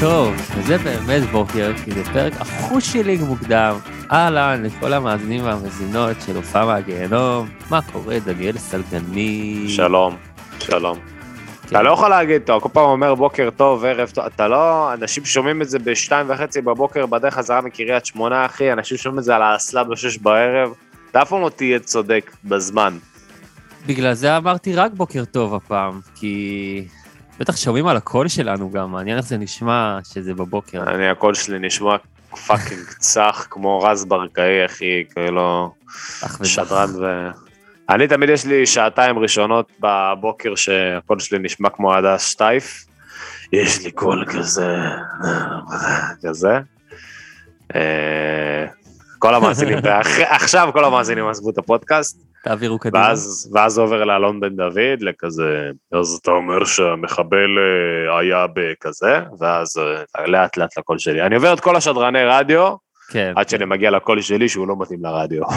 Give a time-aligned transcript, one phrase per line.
[0.00, 3.76] טוב, וזה באמת בוקר, כי זה פרק אחוש שלי מוקדם.
[4.12, 7.48] אהלן לכל המאזינים והמאזינות של הופעה מהגיהנום.
[7.70, 9.64] מה קורה, דניאל סלגני?
[9.68, 10.16] שלום,
[10.58, 10.98] שלום.
[10.98, 11.68] כן.
[11.68, 15.24] אתה לא יכול להגיד, אתה כל פעם אומר בוקר טוב, ערב טוב, אתה לא, אנשים
[15.24, 19.36] שומעים את זה בשתיים וחצי בבוקר בדרך חזרה מקריית שמונה, אחי, אנשים שומעים את זה
[19.36, 20.72] על האסלה בשש בערב,
[21.10, 22.98] אתה אף פעם לא תהיה צודק בזמן.
[23.86, 26.84] בגלל זה אמרתי רק בוקר טוב הפעם, כי
[27.38, 30.82] בטח שומעים על הקול שלנו גם, מעניין איך זה נשמע שזה בבוקר.
[30.82, 31.96] אני, הקול שלי נשמע
[32.46, 35.72] fucking צח, כמו רזי ברקאי, אחי, כאילו.
[36.44, 37.28] שדרן ו...
[37.88, 42.84] אני תמיד יש לי שעתיים ראשונות בבוקר שהקול שלי נשמע כמו הדס שטייף.
[43.52, 44.76] יש לי קול כזה,
[46.22, 46.58] כזה.
[49.18, 49.78] כל המאזינים,
[50.40, 53.04] עכשיו כל המאזינים עזבו את הפודקאסט, תעבירו קדימה.
[53.04, 59.76] ואז, ואז עובר לאלון בן דוד, לכזה, אז אתה אומר שהמחבל אה, היה בכזה, ואז
[59.78, 61.22] אה, לאט לאט לקול שלי.
[61.22, 62.74] אני עובר את כל השדרני רדיו,
[63.10, 63.32] כן.
[63.36, 65.42] עד שאני מגיע לקול שלי שהוא לא מתאים לרדיו.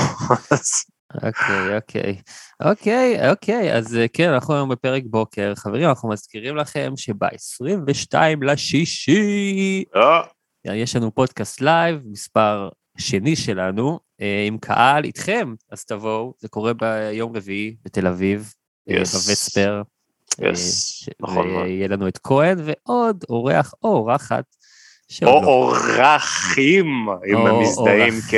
[1.24, 2.18] אוקיי, אוקיי.
[2.64, 5.54] אוקיי, אוקיי, אז אה, כן, אנחנו היום בפרק בוקר.
[5.56, 9.84] חברים, אנחנו מזכירים לכם שב-22 לשישי
[10.66, 12.70] יש לנו פודקאסט live, מספר
[13.02, 18.54] שני שלנו, אה, עם קהל איתכם, אז תבואו, זה קורה ביום רביעי בתל אביב,
[18.90, 19.00] אה, Yes.
[19.00, 19.82] בווספר.
[20.32, 21.64] Yes, אה, נכון מאוד.
[21.66, 24.44] ויהיה לנו את כהן ועוד אורח או אורחת.
[25.22, 26.86] או לא- אורחים,
[27.32, 28.34] אם או הם מזדהים כ...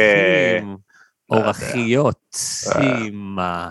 [1.29, 2.37] אורחיות,
[2.81, 3.67] אימא.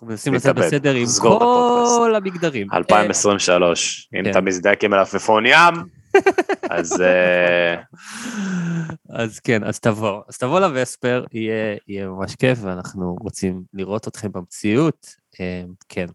[0.00, 0.62] אנחנו מנסים נתאבד.
[0.62, 1.06] בסדר עם.
[1.20, 2.66] כל המגדרים.
[2.74, 4.08] 2023.
[4.14, 4.30] אם כן.
[4.30, 5.74] אתה מזדהה כמלפפון ים,
[6.70, 7.74] אז אה,
[9.10, 10.22] אז כן, אז תבוא.
[10.28, 15.14] אז תבוא לווספר, יהיה, ממש כיף, ואנחנו רוצים לראות אתכם במציאות.
[15.40, 16.06] אה, כן.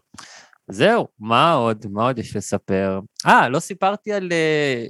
[0.70, 1.86] זהו, מה עוד?
[1.90, 3.00] מה עוד יש לספר?
[3.26, 4.28] אה, לא סיפרתי על...
[4.32, 4.86] אה,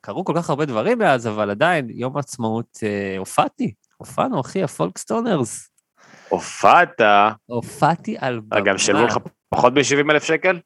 [0.00, 2.78] קרו כל כך הרבה דברים מאז, אבל עדיין, יום העצמאות
[3.18, 3.74] הופעתי.
[3.96, 5.71] הופענו, אחי, הפולקסטונרס.
[6.32, 7.00] הופעת,
[7.46, 8.60] הופעתי על במה.
[8.60, 9.16] גם שילמו לך
[9.48, 10.60] פחות מ-70 אלף שקל?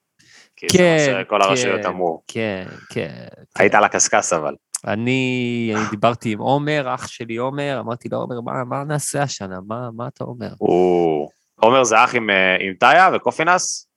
[0.56, 1.86] כי זה כן, מה שכל הרשויות כן.
[1.88, 2.22] אמרו.
[2.26, 3.26] כן, כן.
[3.58, 4.54] היית על הקשקש אבל.
[4.86, 9.58] אני, אני דיברתי עם עומר, אח שלי עומר, אמרתי לו, עומר, מה, מה נעשה השנה?
[9.66, 10.48] מה, מה אתה אומר?
[11.60, 13.88] עומר זה אח עם, אה, עם טאיה וקופינס?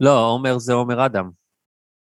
[0.00, 1.30] לא, עומר זה עומר אדם.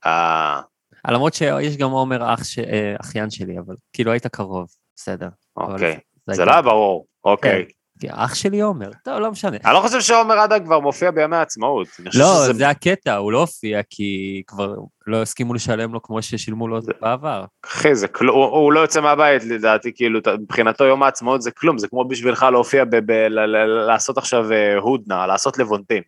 [0.06, 0.60] אה,
[1.08, 2.58] למרות שיש גם עומר אח ש...
[2.58, 5.28] אה, אחיין שלי, אבל כאילו היית קרוב, בסדר.
[5.56, 5.98] אוקיי.
[6.26, 7.64] זה הייתה- לא היה ברור, אוקיי.
[8.10, 9.56] אח שלי עומר, טוב, לא משנה.
[9.64, 11.86] אני לא חושב שעומר אדם כבר מופיע בימי העצמאות.
[11.98, 14.74] לא, שזה- זה הקטע, הוא לא הופיע כי כבר
[15.06, 17.44] לא הסכימו לשלם לו כמו ששילמו לו זה- בעבר.
[17.66, 21.78] אחי, זה כלום, הוא, הוא לא יוצא מהבית לדעתי, כאילו, מבחינתו יום העצמאות זה כלום,
[21.78, 26.02] זה כמו בשבילך להופיע, ב, ב, ל, ל, לעשות עכשיו אה, הודנה, לעשות לבונטין.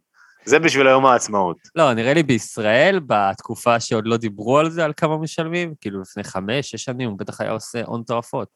[0.45, 1.57] זה בשביל יום העצמאות.
[1.77, 6.25] לא, נראה לי בישראל, בתקופה שעוד לא דיברו על זה, על כמה משלמים, כאילו לפני
[6.25, 8.49] חמש, שש שנים, הוא בטח היה עושה הון תועפות.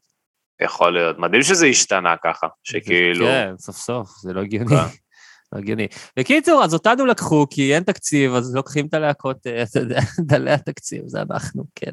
[0.63, 1.19] יכול להיות.
[1.19, 3.27] מדהים שזה השתנה ככה, שכאילו...
[3.27, 4.71] כן, סוף סוף, זה לא הגיוני.
[4.71, 4.77] כן.
[5.53, 5.87] לא הגיוני.
[6.17, 10.01] בקיצור, אז אותנו לקחו, כי אין תקציב, אז לוקחים את הלהקות, אה, אתה יודע,
[10.31, 11.93] דלי התקציב, זה אנחנו, כן.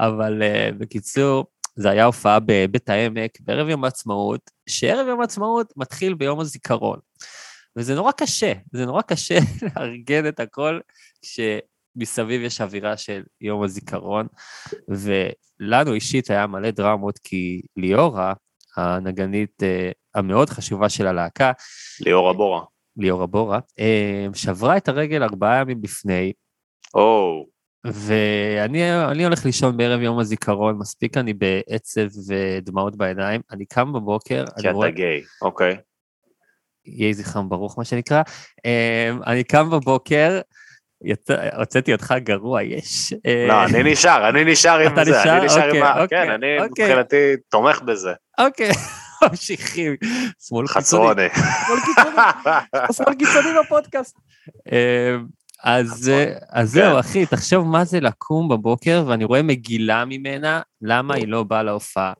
[0.00, 1.46] אבל אה, בקיצור,
[1.76, 6.98] זה היה הופעה בבית העמק, בערב יום העצמאות, שערב יום העצמאות מתחיל ביום הזיכרון.
[7.76, 9.38] וזה נורא קשה, זה נורא קשה
[9.76, 10.80] לארגן את הכל
[11.98, 14.26] כשמסביב יש אווירה של יום הזיכרון,
[14.88, 18.32] ולנו אישית היה מלא דרמות, כי ליאורה,
[18.76, 21.52] הנגנית אה, המאוד חשובה של הלהקה,
[22.00, 22.64] ליאור הבורה.
[22.96, 26.32] ליאורה בורה, אה, שברה את הרגל ארבעה ימים לפני,
[26.94, 27.44] או,
[27.84, 34.44] ואני אני הולך לישון בערב יום הזיכרון, מספיק אני בעצב ודמעות בעיניים, אני קם בבוקר,
[34.46, 35.76] כי אתה רואה, גיי, אוקיי.
[36.86, 38.22] יהי זכרם ברוך, מה שנקרא,
[38.66, 40.40] אה, אני קם בבוקר,
[41.56, 43.12] הוצאתי אותך גרוע, יש.
[43.26, 45.22] אה, לא, אני נשאר, אני נשאר עם זה?
[45.22, 46.02] אני נשאר עם אוקיי.
[46.02, 46.84] אוקיי, כן, אני אוקיי.
[46.84, 48.12] מבחינתי תומך בזה.
[48.38, 48.70] אוקיי,
[49.22, 49.96] ממשיכים.
[50.48, 51.22] שמאל קיצוני.
[51.66, 52.92] שמאל קיצוני.
[52.96, 54.18] שמאל קיצוני בפודקאסט.
[54.72, 55.16] אה,
[55.64, 56.80] אז, אה, אז כן.
[56.80, 61.62] זהו, אחי, תחשוב מה זה לקום בבוקר, ואני רואה מגילה ממנה, למה היא לא באה
[61.62, 62.12] להופעה.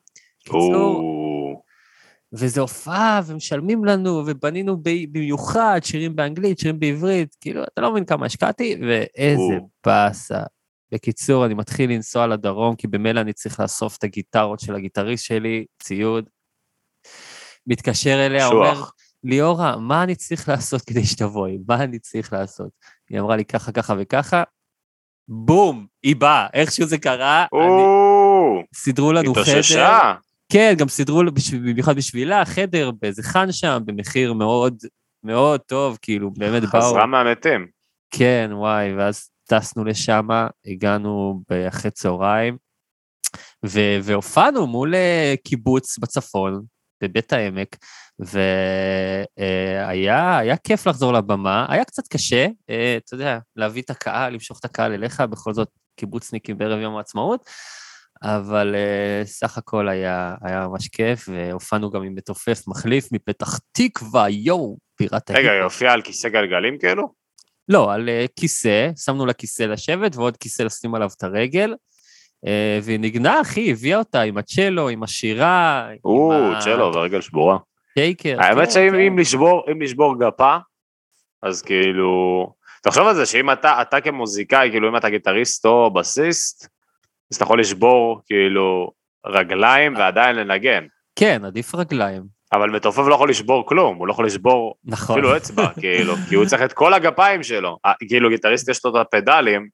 [0.44, 1.17] קיצור, או,
[2.32, 4.76] וזו הופעה, ומשלמים לנו, ובנינו
[5.12, 9.58] במיוחד שירים באנגלית, שירים בעברית, כאילו, אתה לא מבין כמה השקעתי, ואיזה.
[9.86, 10.42] באסה.
[10.92, 15.64] בקיצור, אני מתחיל לנסוע לדרום, כי במילא אני צריך לאסוף את הגיטרות של הגיטריסט שלי,
[15.82, 16.28] ציוד.
[17.66, 18.94] מתקשר אליה, אומר, קשוח.
[19.24, 21.58] ליאורה, מה אני צריך לעשות כדי שתבואי?
[21.68, 22.70] מה אני צריך לעשות?
[23.10, 24.42] היא אמרה לי ככה, ככה וככה,
[25.28, 26.46] בום, היא באה.
[26.54, 29.42] איכשהו זה קרה, אני, או, סידרו לנו חדר.
[29.42, 30.14] התאוששה.
[30.52, 34.76] כן, גם סידרו, לו במיוחד בשבילה, חדר באיזה חאן שם, במחיר מאוד
[35.24, 36.82] מאוד טוב, כאילו, באמת באו...
[36.82, 37.66] חזרה מהמתים.
[38.10, 40.28] כן, וואי, ואז טסנו לשם,
[40.66, 42.56] הגענו אחרי צהריים,
[43.66, 46.62] ו- והופענו מול אה, קיבוץ בצפון,
[47.02, 47.76] בבית העמק,
[49.38, 54.58] והיה היה כיף לחזור לבמה, היה קצת קשה, אה, אתה יודע, להביא את הקהל, למשוך
[54.58, 57.48] את הקהל אליך, בכל זאת קיבוצניקים בערב יום העצמאות,
[58.22, 64.28] אבל אה, סך הכל היה, היה ממש כיף, והופענו גם עם מתופף מחליף מפתח תקווה,
[64.28, 65.62] יואו, בירת רגע, היא.
[65.62, 67.12] הופיעה על כיסא גלגלים כאילו?
[67.68, 71.74] לא, על אה, כיסא, שמנו לה כיסא לשבת ועוד כיסא לשים עליו את הרגל,
[72.46, 77.58] אה, והיא ניגנה, אחי, הביאה אותה עם הצ'לו, עם השירה, או, צ'לו, ורגל שבורה.
[77.98, 78.36] השייקר.
[78.40, 79.00] האמת כן, שאם כן.
[79.00, 80.56] אם לשבור, אם לשבור גפה,
[81.42, 82.52] אז כאילו...
[82.82, 86.68] תחשוב על זה שאם אתה, אתה כמוזיקאי, כאילו אם אתה גיטריסט או בסיסט,
[87.32, 88.90] אז אתה יכול לשבור כאילו
[89.26, 90.86] רגליים ועדיין לנגן.
[91.16, 92.22] כן, עדיף רגליים,
[92.52, 95.18] אבל מתופף לא יכול לשבור כלום, הוא לא יכול לשבור נכון.
[95.18, 97.78] אפילו אצבע, כאילו, כי הוא צריך את כל הגפיים שלו.
[97.86, 99.68] אה, כאילו גיטריסט יש לו את הפדלים,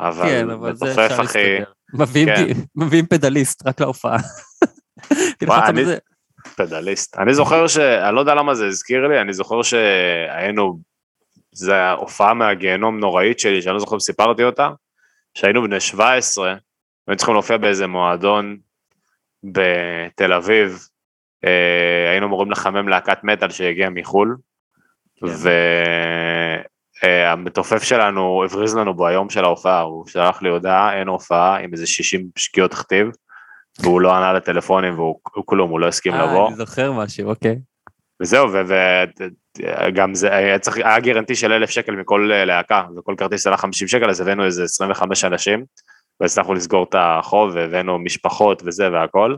[0.00, 1.72] אבל כן, אבל זה אפשר אחי, להסתדר.
[1.94, 2.60] מביאים כן.
[2.76, 4.16] מביאים פדליסט רק להופעה.
[5.42, 5.82] וואי, על אני-.
[6.56, 7.16] פדליסט.
[7.18, 7.78] אני זוכר ש...
[7.78, 10.78] אני לא יודע למה זה הזכיר לי, אני זוכר שהיינו...
[11.52, 14.70] זו ההופעה מהגיהנום נוראית שלי, שאני לא זוכר אם סיפרתי אותה,
[15.34, 16.54] שהיינו בני 17,
[17.06, 18.56] והיינו צריכים להופיע באיזה מועדון
[19.44, 20.78] בתל אביב,
[21.44, 24.36] אה, היינו אמורים לחמם להקת מטאל שהגיעה מחו"ל,
[25.16, 25.26] כן.
[27.02, 31.86] והמתופף שלנו הבריז לנו ביום של ההופעה, הוא שלח לי הודעה, אין הופעה עם איזה
[31.86, 33.08] 60 שגיאות כתיב,
[33.82, 36.48] והוא לא ענה לטלפונים והוא הוא כלום, הוא לא הסכים אה, לבוא.
[36.48, 37.58] אני זוכר משהו, אוקיי.
[38.22, 38.48] וזהו,
[39.58, 43.56] וגם זה היה צריך, היה גרנטי של אלף שקל מכל אה, להקה, וכל כרטיס עלה
[43.56, 45.64] 50 שקל, אז הבאנו איזה 25 אנשים,
[46.20, 49.36] והצלחנו לסגור את החוב, והבאנו משפחות וזה והכל,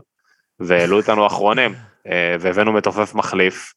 [0.59, 1.75] והעלו אותנו אחרונים,
[2.07, 3.73] אה, והבאנו מתופף מחליף,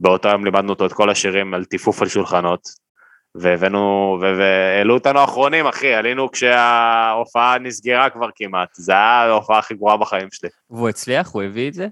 [0.00, 2.60] באותו יום לימדנו אותו את כל השירים על טיפוף על שולחנות,
[3.34, 10.28] והבאנו, והעלו אותנו אחרונים, אחי, עלינו כשההופעה נסגרה כבר כמעט, היה ההופעה הכי גרועה בחיים
[10.32, 10.48] שלי.
[10.70, 11.28] והוא הצליח?
[11.28, 11.86] הוא הביא את זה?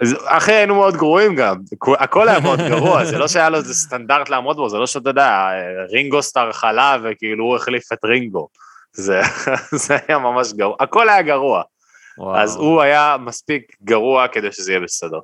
[0.00, 1.56] אז אחי היינו מאוד גרועים גם,
[1.98, 5.10] הכל היה מאוד גרוע, זה לא שהיה לו איזה סטנדרט לעמוד בו, זה לא שאתה
[5.10, 5.48] יודע,
[5.92, 8.48] רינגו סטאר חלה וכאילו הוא החליף את רינגו,
[8.98, 9.20] זה,
[9.86, 11.62] זה היה ממש גרוע, הכל היה גרוע,
[12.18, 12.36] וואו.
[12.36, 15.18] אז הוא היה מספיק גרוע כדי שזה יהיה בסדר.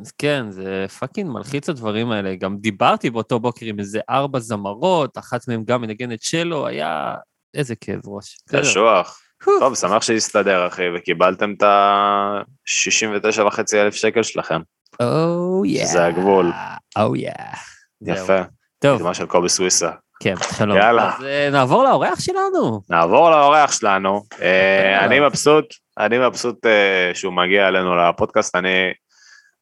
[0.00, 2.34] אז כן, זה fucking מלחיץ הדברים האלה.
[2.34, 7.14] גם דיברתי באותו בוקר עם איזה ארבע זמרות, אחת מהן גם מנגנת שלו, היה...
[7.54, 8.36] איזה כאב ראש.
[8.48, 9.20] קשוח.
[9.44, 14.60] טוב, שמח שהסתדר אחי, וקיבלתם את ה-69 וחצי אלף שקל שלכם,
[15.02, 15.86] או יא.
[15.86, 16.52] שזה הגבול.
[16.98, 17.32] או יא.
[18.02, 18.38] יפה,
[18.78, 19.90] טוב, קדמה של קובי סוויסה.
[20.22, 20.76] כן, שלום.
[20.76, 21.14] יאללה.
[21.18, 22.80] אז אה, נעבור לאורח שלנו.
[22.90, 24.22] נעבור לאורח שלנו.
[24.42, 25.04] אה.
[25.04, 25.64] אני מבסוט,
[25.98, 28.92] אני מבסוט אה, שהוא מגיע אלינו לפודקאסט, אני...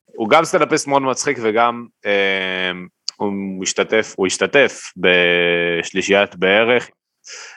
[0.07, 2.71] הוא גם סטנדאפיסט מאוד מצחיק וגם אה,
[3.17, 6.89] הוא משתתף, הוא השתתף בשלישיית בערך.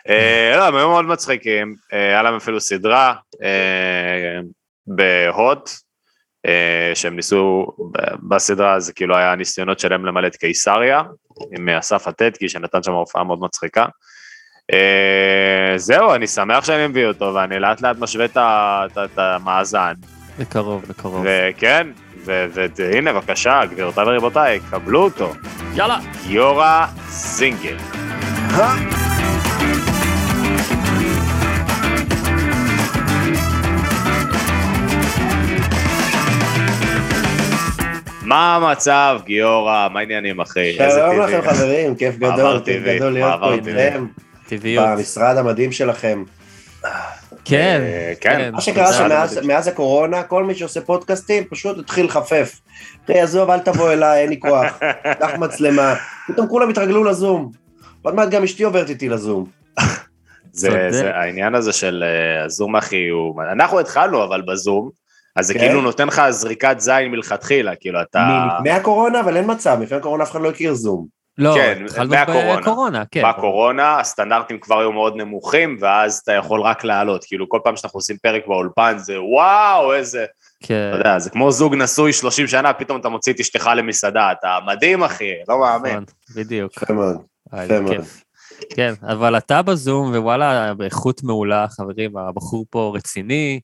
[0.09, 4.39] אה, לא, הם היו מאוד מצחיקים, אה, היה להם אפילו סדרה אה,
[4.87, 5.69] בהוט,
[6.93, 7.67] שהם ניסו,
[8.29, 11.01] בסדרה זה כאילו היה ניסיונות שלהם למלא את קיסריה,
[11.57, 13.86] עם אסף עתדקי שנתן שם הופעה מאוד מצחיקה.
[14.74, 19.93] אה, זהו, אני שמח שאני מביא אותו, ואני לאט לאט משווה את המאזן.
[20.39, 21.25] בקרוב, בקרוב.
[21.25, 21.88] וכן,
[22.25, 22.45] ו-
[22.75, 25.33] והנה בבקשה, גבירותיי ורבותיי, קבלו אותו,
[25.75, 26.00] יאללה.
[26.27, 27.77] גיורא זינגר.
[38.31, 39.88] מה המצב, גיורא?
[39.93, 40.79] מה העניינים, אחי?
[40.79, 41.19] איזה שלום.
[41.19, 43.53] לכם חברים, כיף גדול, כיף גדול להיות פה.
[43.53, 44.05] איתכם,
[44.47, 44.85] טבעיות.
[44.97, 46.23] במשרד המדהים שלכם.
[47.45, 47.81] כן.
[47.81, 48.50] אה, כן.
[48.53, 48.93] מה שקרה.
[48.93, 52.59] שמאז מאז הקורונה, כל מי שעושה פודקאסטים פשוט התחיל לחפף.
[53.05, 54.79] אחי, עזוב, אל תבוא אליי, אין לי כוח,
[55.21, 55.95] קח מצלמה.
[56.27, 57.51] פתאום כולם התרגלו לזום.
[58.01, 59.45] עוד מעט גם אשתי עוברת איתי לזום.
[60.51, 60.88] זה.
[60.89, 63.41] זה העניין הזה של אה, הזום אחי, הוא...
[63.51, 65.00] אנחנו התחלנו אבל בזום,
[65.35, 65.59] אז זה כן.
[65.59, 68.47] כאילו נותן לך זריקת זין מלכתחילה, כאילו אתה...
[68.53, 71.21] מלפני הקורונה, אבל אין מצב, לפני הקורונה אף אחד לא הכיר זום.
[71.38, 72.15] לא, כן, התחלנו.
[72.61, 73.23] בקורונה, כן.
[73.29, 77.23] בקורונה הסטנדרטים כבר היו מאוד נמוכים, ואז אתה יכול רק לעלות.
[77.23, 80.25] כאילו, כל פעם שאנחנו עושים פרק באולפן זה וואו, איזה...
[80.63, 80.89] כן.
[80.89, 84.57] אתה יודע, זה כמו זוג נשוי 30 שנה, פתאום אתה מוציא את אשתך למסעדה, אתה
[84.65, 85.91] מדהים, אחי, לא מאמין.
[85.91, 86.77] נכון, בדיוק.
[86.77, 87.15] יפה מאוד.
[87.53, 88.05] אה, יפה מאוד.
[88.75, 93.59] כן, אבל אתה בזום, ווואלה, באיכות מעולה, חברים, הבחור פה רציני,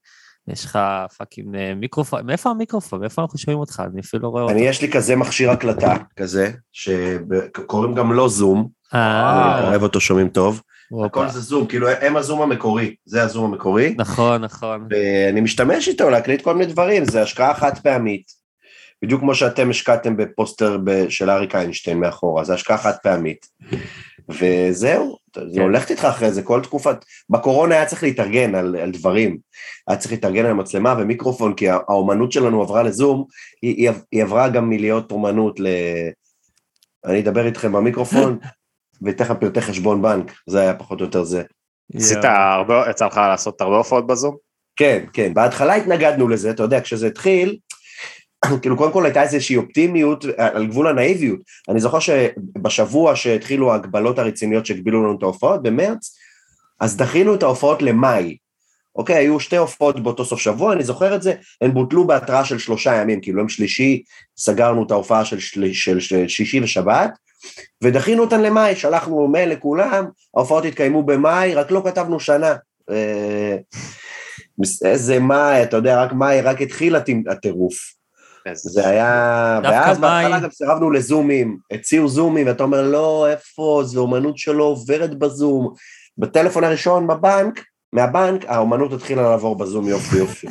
[0.47, 0.79] יש לך
[1.17, 2.99] fucking אה, מיקרופון, מאיפה המיקרופון?
[2.99, 3.83] מאיפה אנחנו שומעים אותך?
[3.91, 4.53] אני אפילו לא רואה אותו.
[4.53, 9.99] אני, יש לי כזה מכשיר הקלטה, כזה, שקוראים גם לו זום, אני אה, אוהב אותו,
[10.01, 10.61] שומעים טוב.
[11.05, 14.87] הכל זה זום, כאילו הם הזום המקורי, זה הזום המקורי, נכון, נכון.
[14.89, 18.37] ואני משתמש איתו להקליט כל מיני דברים, זה השקעה חד פעמית.
[19.03, 20.77] בדיוק כמו שאתם השקעתם בפוסטר
[21.09, 23.45] של אריק איינשטיין מאחורה, זה השקעה חד פעמית.
[24.29, 25.61] וזהו, זה כן.
[25.61, 27.05] הולכת איתך אחרי זה כל תקופת...
[27.29, 29.37] בקורונה היה צריך להתארגן על, על דברים.
[29.87, 33.25] היה צריך להתארגן על מצלמה ומיקרופון, כי הא- האומנות שלנו עברה לזום,
[33.61, 35.67] היא, היא, היא עברה גם מלהיות אומנות ל...
[37.05, 38.37] אני אדבר איתכם במיקרופון,
[39.01, 41.43] ואתן לך פרטי חשבון בנק, זה היה פחות או יותר זה.
[41.95, 42.17] עשית.
[42.23, 44.35] הרבה, יצא לך לעשות הרבה הופעות בזום?
[44.75, 47.57] כן, כן, בהתחלה התנגדנו לזה, אתה יודע, כשזה התחיל,
[48.61, 51.39] כאילו קודם כל הייתה איזושהי אופטימיות על גבול הנאיביות.
[51.69, 56.17] אני זוכר שבשבוע שהתחילו ההגבלות הרציניות שהגבילו לנו את ההופעות, במרץ,
[56.79, 58.37] אז דחינו את ההופעות למאי.
[58.95, 62.57] אוקיי, היו שתי הופעות באותו סוף שבוע, אני זוכר את זה, הן בוטלו בהתראה של
[62.57, 64.03] שלושה ימים, כאילו יום שלישי
[64.37, 67.11] סגרנו את ההופעה של, של, של, של שישי ושבת,
[67.83, 72.55] ודחינו אותן למאי, שלחנו מייל לכולם, ההופעות התקיימו במאי, רק לא כתבנו שנה.
[72.91, 73.57] אה,
[74.85, 77.96] איזה מאי, אתה יודע, רק מאי, רק התחיל הטי- הטירוף.
[78.55, 79.59] זה היה...
[79.63, 84.63] דווקא ואז בהתחלה גם סירבנו לזומים, הציעו זומים, ואתה אומר, לא, איפה, זו אומנות שלא
[84.63, 85.73] עוברת בזום.
[86.17, 87.63] בטלפון הראשון בבנק,
[87.93, 90.47] מהבנק, האומנות התחילה לעבור בזום יופי יופי.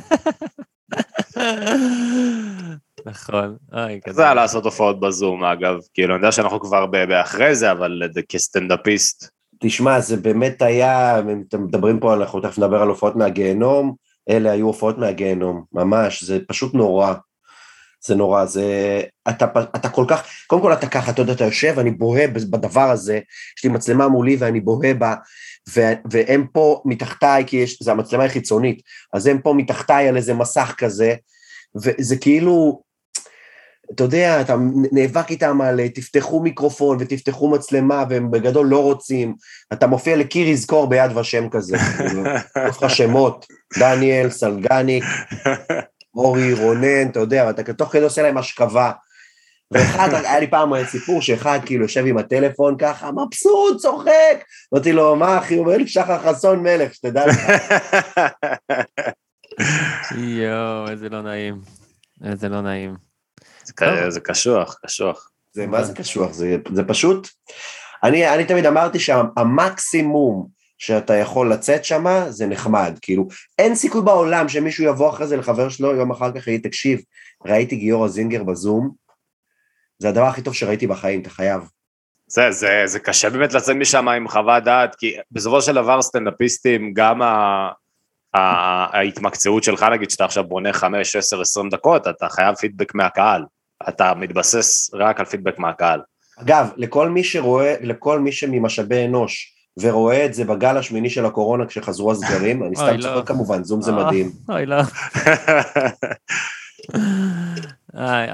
[3.07, 3.57] נכון.
[3.73, 5.77] אוי, איך זה היה לעשות הופעות בזום, אגב?
[5.95, 9.29] כאילו, אני יודע שאנחנו כבר באחרי זה, אבל כסטנדאפיסט,
[9.61, 13.95] תשמע, זה באמת היה, אם אתם מדברים פה, אנחנו תכף נדבר על הופעות מהגיהנום,
[14.31, 17.15] אלה היו הופעות מהגיהנום, ממש, זה פשוט נורא.
[18.07, 19.03] זה נורא, זה...
[19.29, 19.47] אתה,
[19.77, 23.21] אתה כל כך, קודם כל אתה ככה, אתה יודע, אתה יושב, אני בוהה בדבר הזה,
[23.59, 25.15] יש לי מצלמה מולי ואני בוהה בה,
[25.75, 28.83] ו, והם פה מתחתיי, כי יש, זה המצלמה החיצונית,
[29.13, 31.15] אז הם פה מתחתיי על איזה מסך כזה,
[31.83, 32.83] וזה כאילו,
[33.95, 34.57] אתה יודע, אתה
[34.93, 39.35] נאבק איתם על אה, תפתחו מיקרופון ותפתחו מצלמה, והם בגדול לא רוצים,
[39.73, 42.23] אתה מופיע לקיר יזכור ביד ושם כזה, כאילו,
[42.69, 43.47] יש לך שמות,
[43.79, 45.05] דניאל, סלגניק,
[46.17, 48.93] אורי, רונן, אתה יודע, ואתה תוך כדי עושה להם השכבה.
[49.71, 54.45] ואחד, היה לי פעם סיפור שאחד כאילו יושב עם הטלפון ככה, מבסוט, צוחק.
[54.75, 55.57] אמרתי לו, מה אחי?
[55.57, 57.51] הוא אומר לי, שחר חסון מלך, שתדע לך.
[60.17, 61.61] יואו, איזה לא נעים.
[62.25, 62.95] איזה לא נעים.
[64.09, 65.31] זה קשוח, קשוח.
[65.53, 66.33] זה, מה זה קשוח?
[66.33, 67.29] זה, זה פשוט...
[68.05, 73.29] אני, אני תמיד אמרתי שהמקסימום שאתה יכול לצאת שם זה נחמד, כאילו,
[73.59, 77.01] אין סיכוי בעולם שמישהו יבוא אחרי זה לחבר שלו, יום אחר כך יגיד, תקשיב,
[77.47, 78.91] ראיתי גיורא זינגר בזום,
[79.99, 81.63] זה הדבר הכי טוב שראיתי בחיים, אתה חייב.
[82.27, 86.93] זה, זה, זה קשה באמת לצאת משם עם חוות דעת, כי בסופו של דבר סטנדאפיסטים,
[86.95, 87.69] גם ה,
[88.35, 93.45] ההתמקצעות שלך, נגיד שאתה עכשיו בונה 5, 10, 20 דקות, אתה חייב פידבק מהקהל.
[93.89, 96.01] אתה מתבסס רק על פידבק מהקהל.
[96.39, 101.67] אגב, לכל מי שרואה, לכל מי שממשאבי אנוש, ורואה את זה בגל השמיני של הקורונה
[101.67, 103.23] כשחזרו הסגרים, אני סתם אוי, צוחק לא.
[103.23, 104.33] כמובן, זום זה אה, מדהים.
[104.49, 104.77] אוי, לא.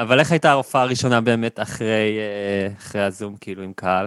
[0.01, 4.07] אבל איך הייתה ההופעה הראשונה באמת אחרי אה, אחרי הזום, כאילו, עם קהל?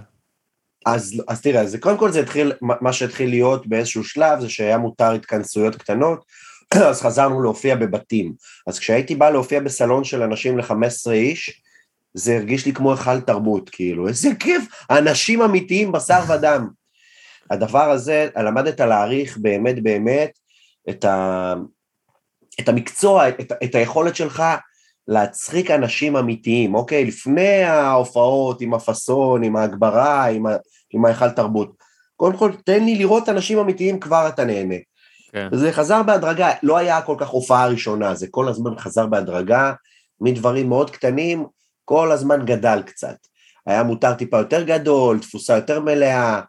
[0.85, 4.77] אז, אז תראה, אז קודם כל זה התחיל, מה שהתחיל להיות באיזשהו שלב זה שהיה
[4.77, 6.25] מותר התכנסויות קטנות,
[6.89, 8.33] אז חזרנו להופיע בבתים.
[8.67, 11.61] אז כשהייתי בא להופיע בסלון של אנשים ל-15 איש,
[12.13, 16.67] זה הרגיש לי כמו היכל תרבות, כאילו, איזה כיף, אנשים אמיתיים, בשר ודם.
[17.51, 20.39] הדבר הזה, למדת להעריך באמת באמת
[20.89, 21.53] את, ה,
[22.59, 24.43] את המקצוע, את, את היכולת שלך
[25.07, 27.05] להצחיק אנשים אמיתיים, אוקיי?
[27.05, 30.55] לפני ההופעות עם הפאסון, עם ההגברה, עם, ה,
[30.93, 31.75] עם ההיכל תרבות.
[32.15, 34.75] קודם כל, תן לי לראות אנשים אמיתיים, כבר אתה נהנה.
[35.31, 35.47] כן.
[35.51, 39.73] וזה חזר בהדרגה, לא היה כל כך הופעה ראשונה, זה כל הזמן חזר בהדרגה,
[40.21, 41.45] מדברים מאוד קטנים,
[41.85, 43.15] כל הזמן גדל קצת.
[43.65, 46.41] היה מותר טיפה יותר גדול, תפוסה יותר מלאה,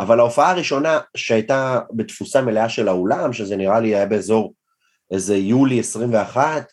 [0.00, 4.54] אבל ההופעה הראשונה שהייתה בתפוסה מלאה של האולם, שזה נראה לי היה באזור
[5.10, 6.64] איזה יולי 21,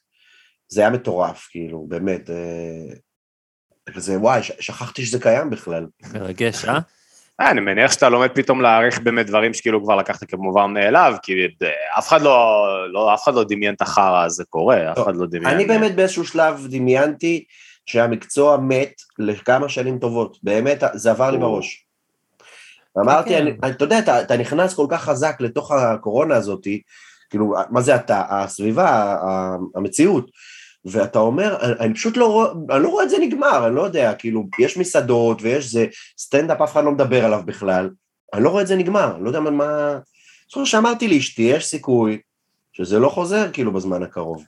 [0.68, 2.30] זה היה מטורף, כאילו, באמת.
[2.30, 2.96] אה,
[3.94, 5.88] כזה, וואי, שכחתי שזה קיים בכלל.
[6.14, 6.80] מרגש, אה?
[7.42, 11.34] אה, אני מניח שאתה לומד פתאום להעריך באמת דברים שכאילו כבר לקחת כמובן מאליו, כי
[11.64, 15.04] אה, אף אחד לא, לא, אף אחד לא דמיין את החרא הזה קורה, אף לא,
[15.04, 15.56] אחד לא דמיין.
[15.56, 17.44] אני באמת באיזשהו שלב דמיינתי
[17.86, 21.38] שהמקצוע מת לכמה שנים טובות, באמת, זה עבר לי.
[21.38, 21.86] בראש.
[23.00, 23.48] אמרתי, כן.
[23.64, 26.68] אני, אתה יודע, אתה, אתה נכנס כל כך חזק לתוך הקורונה הזאת,
[27.30, 28.24] כאילו, מה זה אתה?
[28.30, 29.18] הסביבה,
[29.76, 30.32] המציאות,
[30.86, 33.82] ואתה אומר, אני, אני פשוט לא רואה, אני לא רואה את זה נגמר, אני לא
[33.82, 35.86] יודע, כאילו, יש מסעדות ויש זה,
[36.18, 37.90] סטנדאפ אף אחד לא מדבר עליו בכלל,
[38.34, 39.98] אני לא רואה את זה נגמר, אני לא יודע מה...
[40.52, 42.20] זוכר שאמרתי לאשתי, יש סיכוי
[42.74, 44.44] שזה לא חוזר כאילו בזמן הקרוב.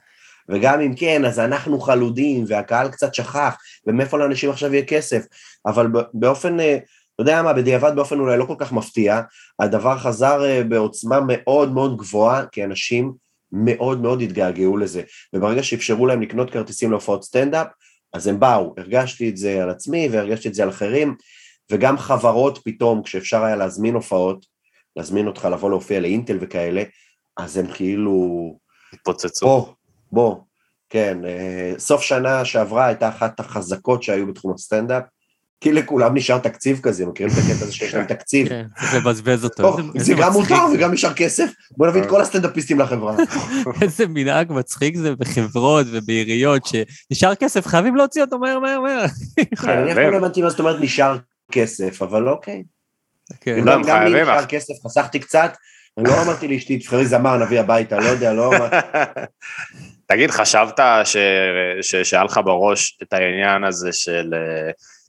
[0.48, 5.24] וגם אם כן, אז אנחנו חלודים, והקהל קצת שכח, ומאיפה לאנשים עכשיו יהיה כסף.
[5.66, 6.78] אבל באופן, אה,
[7.14, 9.20] אתה יודע מה, בדיעבד באופן אולי לא כל כך מפתיע,
[9.58, 13.12] הדבר חזר אה, בעוצמה מאוד מאוד גבוהה, כי אנשים
[13.52, 15.02] מאוד מאוד התגעגעו לזה.
[15.32, 17.66] וברגע שאפשרו להם לקנות כרטיסים להופעות סטנדאפ,
[18.12, 18.74] אז הם באו.
[18.78, 21.16] הרגשתי את זה על עצמי והרגשתי את זה על אחרים,
[21.72, 24.46] וגם חברות פתאום, כשאפשר היה להזמין הופעות,
[24.96, 26.82] להזמין אותך לבוא להופיע לאינטל וכאלה,
[27.36, 28.58] אז הם כאילו,
[28.92, 29.46] התפוצצו.
[29.46, 29.66] בוא,
[30.12, 30.36] בוא,
[30.90, 35.02] כן, אה, סוף שנה שעברה הייתה אחת החזקות שהיו בתחום הסטנדאפ,
[35.60, 38.48] כי לכולם נשאר תקציב כזה, מכירים את הקטע הזה שיש להם תקציב?
[38.48, 39.76] כן, צריך לבזבז אותו.
[39.96, 40.32] זה גם.
[40.32, 43.16] מותר וגם נשאר כסף, בוא נביא את כל הסטנדאפיסטים לחברה.
[43.82, 49.04] איזה מנהג מצחיק זה בחברות ובעיריות, שנשאר כסף, חייבים להוציא אותו מהר, מהר, מהר.
[49.64, 50.10] אני אף פעם.
[50.10, 51.16] לא הבנתי מה זאת אומרת נשאר
[51.52, 52.62] כסף, אבל אוקיי.
[53.40, 53.64] כן.
[53.64, 54.44] לא, גם לי נשאר.
[54.46, 55.52] כסף, חסכתי קצת,
[55.98, 58.76] אני לא אמרתי לאשתי, תבחרי זמר, נביא הביתה, לא יודע, לא אמרתי.
[60.08, 61.16] תגיד, חשבת ש-
[61.82, 64.34] ש- שהיה לך בראש את העניין הזה של...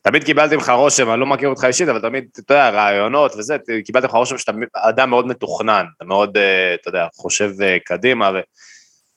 [0.07, 3.57] תמיד קיבלתי ממך רושם, אני לא מכיר אותך אישית, אבל תמיד, אתה יודע, רעיונות וזה,
[3.85, 8.31] קיבלתי ממך רושם שאתה אדם מאוד מתוכנן, אתה מאוד, אה, אתה יודע, חושב אה, קדימה,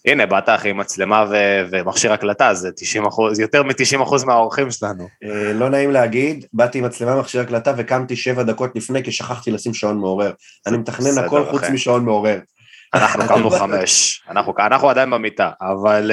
[0.06, 4.70] והנה, באת אחי עם מצלמה ו- ומכשיר הקלטה, זה 90 אחוז, יותר מ-90 אחוז מהאורחים
[4.70, 5.08] שלנו.
[5.24, 9.50] אה, לא נעים להגיד, באתי עם מצלמה מכשיר הקלטה וקמתי שבע דקות לפני כי שכחתי
[9.50, 10.32] לשים שעון מעורר.
[10.66, 11.62] אני מתכנן הכל חוץ.
[11.72, 12.38] משעון מעורר.
[12.94, 16.10] אנחנו קמנו חמש, אנחנו, אנחנו עדיין במיטה, אבל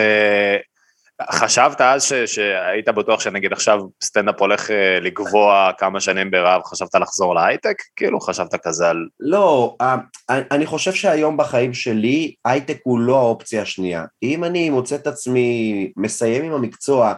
[1.21, 6.95] חשבת אז ש, שהיית בטוח שנגיד עכשיו סטנדאפ הולך אה, לגבוה כמה שנים ברעב, חשבת
[6.95, 7.75] לחזור להייטק?
[7.95, 9.07] כאילו חשבת כזה על...
[9.19, 9.95] לא, אה,
[10.29, 14.05] אני חושב שהיום בחיים שלי, הייטק הוא לא האופציה השנייה.
[14.23, 17.13] אם אני מוצא את עצמי מסיים עם המקצוע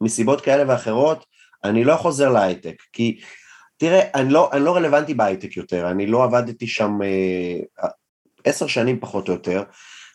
[0.00, 1.24] מסיבות כאלה ואחרות,
[1.64, 2.82] אני לא חוזר להייטק.
[2.92, 3.20] כי,
[3.76, 7.88] תראה, אני לא, אני לא רלוונטי בהייטק יותר, אני לא עבדתי שם אה,
[8.44, 9.62] עשר שנים פחות או יותר,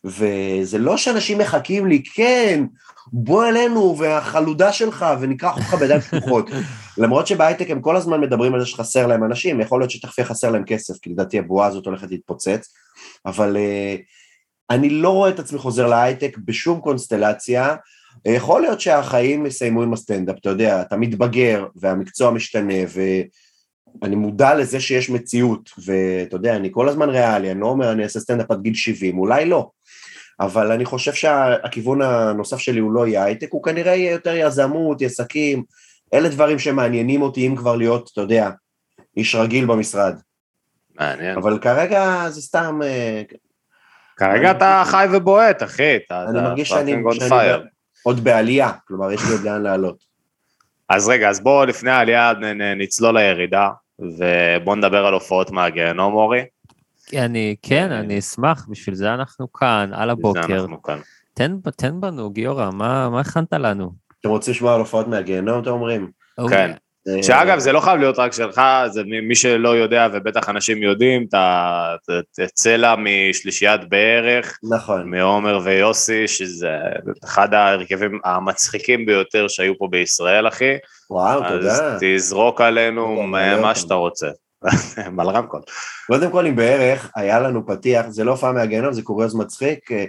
[0.07, 2.65] וזה לא שאנשים מחכים לי, כן,
[3.13, 6.49] בוא אלינו, והחלודה שלך, וניקח אותך בידיים פתוחות.
[6.97, 10.27] למרות שבהייטק הם כל הזמן מדברים על זה שחסר להם אנשים, יכול להיות שתכף יהיה
[10.27, 12.73] חסר להם כסף, כי לדעתי הבועה הזאת הולכת להתפוצץ,
[13.25, 14.01] אבל uh,
[14.69, 17.75] אני לא רואה את עצמי חוזר להייטק בשום קונסטלציה.
[18.25, 22.73] יכול להיות שהחיים יסיימו עם הסטנדאפ, אתה יודע, אתה מתבגר והמקצוע משתנה,
[24.01, 28.03] ואני מודע לזה שיש מציאות, ואתה יודע, אני כל הזמן ריאלי, אני לא אומר אני
[28.03, 29.69] אעשה סטנדאפ עד גיל 70, אולי לא.
[30.39, 35.01] אבל אני חושב שהכיוון הנוסף שלי הוא לא יהיה הייטק, הוא כנראה יהיה יותר יזמות,
[35.01, 35.63] עסקים,
[36.13, 38.49] אלה דברים שמעניינים אותי אם כבר להיות, אתה יודע,
[39.17, 40.19] איש רגיל במשרד.
[40.95, 41.37] מעניין.
[41.37, 42.79] אבל כרגע זה סתם...
[42.83, 43.21] אה,
[44.17, 47.63] כרגע אתה חי ובועט, אחי, אתה אני מרגיש שאני שאני.
[48.03, 50.03] עוד בעלייה, כלומר יש לי עוד לאן לעלות.
[50.89, 52.33] אז רגע, אז בואו לפני העלייה
[52.77, 53.69] נצלול לירידה,
[53.99, 56.45] ובואו נדבר על הופעות מהגיהנום, אורי.
[57.15, 60.61] אני, כן, אני אשמח, בשביל זה אנחנו כאן, על זה הבוקר.
[60.61, 60.99] אנחנו כאן.
[61.33, 63.91] תן, תן בנו, גיורא, מה, מה הכנת לנו?
[64.21, 66.11] אתם רוצים לשמוע על הופעות מהגיהנום, אתם אומרים?
[66.49, 66.71] כן.
[67.07, 70.83] אה, שאגב, זה לא חייב להיות רק שלך, זה מי מי שלא יודע, ובטח אנשים
[70.83, 75.09] יודעים, אתה אתה צלע משלישיית בערך, נכון.
[75.09, 76.77] מעומר ויוסי, שזה
[77.23, 80.73] אחד ההרכבים המצחיקים ביותר שהיו פה בישראל, אחי.
[81.09, 81.97] וואו, אז תודה.
[82.01, 83.75] תזרוק עלינו מה.
[83.75, 84.27] שאתה רוצה.
[85.19, 85.61] על רמקול.
[86.07, 90.05] קודם כל, עם בערך, היה לנו פתיח, זה לא הופעה מהגיהנום, זה קוריוז מצחיק, אה,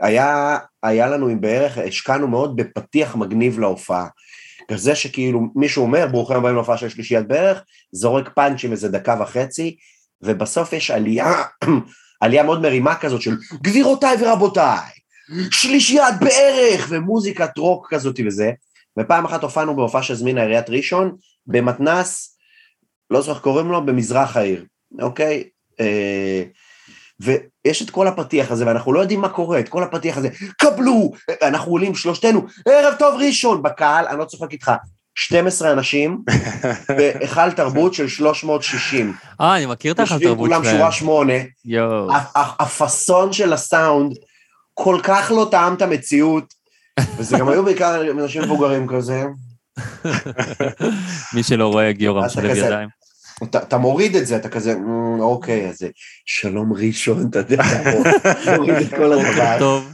[0.00, 4.06] היה, היה לנו עם בערך, השקענו מאוד בפתיח מגניב להופעה.
[4.70, 7.62] כזה שכאילו מישהו אומר, ברוכים הבאים להופעה של שלישיית בערך,
[7.92, 9.76] זורק פאנצ'ים איזה דקה וחצי,
[10.22, 11.42] ובסוף יש עלייה,
[12.22, 14.90] עלייה מאוד מרימה כזאת של גבירותיי ורבותיי,
[15.50, 18.50] שלישיית בערך, ומוזיקת רוק כזאת וזה.
[18.98, 22.31] ופעם אחת הופענו בהופעה שהזמינה עיריית ראשון, במתנס,
[23.12, 24.64] לא זוכר איך קוראים לו, במזרח העיר,
[25.02, 25.44] אוקיי?
[25.80, 26.42] אה,
[27.20, 31.12] ויש את כל הפתיח הזה, ואנחנו לא יודעים מה קורה, את כל הפתיח הזה, קבלו!
[31.42, 34.72] אנחנו עולים שלושתנו, ערב טוב ראשון, בקהל, אני לא צוחק איתך,
[35.14, 36.18] 12 אנשים,
[36.98, 39.14] והיכל תרבות של 360.
[39.40, 40.76] אה, אני מכיר את יושבים התרבות כולם שלהם.
[40.76, 41.32] שורה שמונה,
[41.64, 42.08] יואו.
[42.34, 44.16] הפאסון של הסאונד
[44.74, 46.54] כל כך לא טעם את המציאות,
[47.16, 49.24] וזה גם היו בעיקר אנשים מבוגרים כזה.
[51.34, 51.92] מי שלא רואה,
[52.26, 53.01] משלב כזה- ידיים.
[53.42, 55.88] אתה, אתה מוריד את זה, אתה כזה, "מ, אוקיי, אז זה
[56.26, 57.62] שלום ראשון, אתה יודע,
[58.56, 59.58] מוריד את כל הדבר.
[59.58, 59.92] טוב.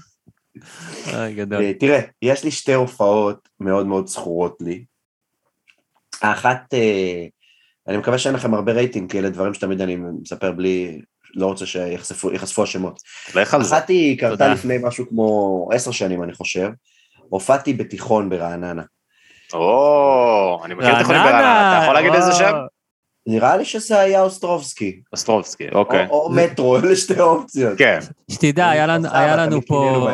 [1.34, 1.62] גדול.
[1.62, 4.84] אה, תראה, יש לי שתי הופעות מאוד מאוד זכורות לי.
[6.22, 7.26] האחת, אה,
[7.88, 11.00] אני מקווה שאין לכם הרבה רייטינג, כי אלה דברים שתמיד אני מספר בלי,
[11.34, 13.00] לא רוצה שיחשפו השמות.
[13.34, 13.76] לך על זה.
[13.76, 14.48] אחת היא קרתה.
[14.48, 16.68] לפני משהו כמו עשר שנים, אני חושב.
[17.28, 18.82] הופעתי בתיכון ברעננה.
[19.52, 22.52] או, אני מכיר את תיכונים ברעננה, אתה יכול להגיד איזה שם?
[23.28, 26.06] נראה לי שזה היה אוסטרובסקי, אוסטרובסקי, אוקיי.
[26.10, 27.78] או, או מטרו, אלה שתי אופציות.
[27.78, 27.98] כן,
[28.30, 30.08] שתדע, היה לנו- היה לנו פה...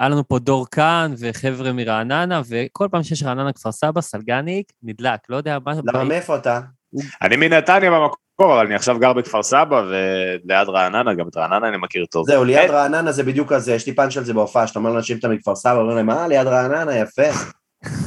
[0.00, 5.20] היה לנו פה דור כאן וחבר'ה מרעננה, וכל פעם שיש רעננה כפר סבא, סלגניק, נדלק,
[5.28, 5.72] לא יודע מה...
[5.84, 6.60] למה, מאיפה אתה?
[7.22, 11.76] אני מנתניה במקור, אבל אני עכשיו גר בכפר סבא, וליד רעננה, גם את רעננה אני
[11.76, 12.26] מכיר טוב.
[12.26, 14.90] זהו, ליד אין- רעננה זה בדיוק כזה, יש לי פאנץ' על זה בהופעה, שאתה אומר
[14.92, 17.22] לאנשים שאתה מכפר סבא, אומר להם, אה, ליד רעננה, יפה.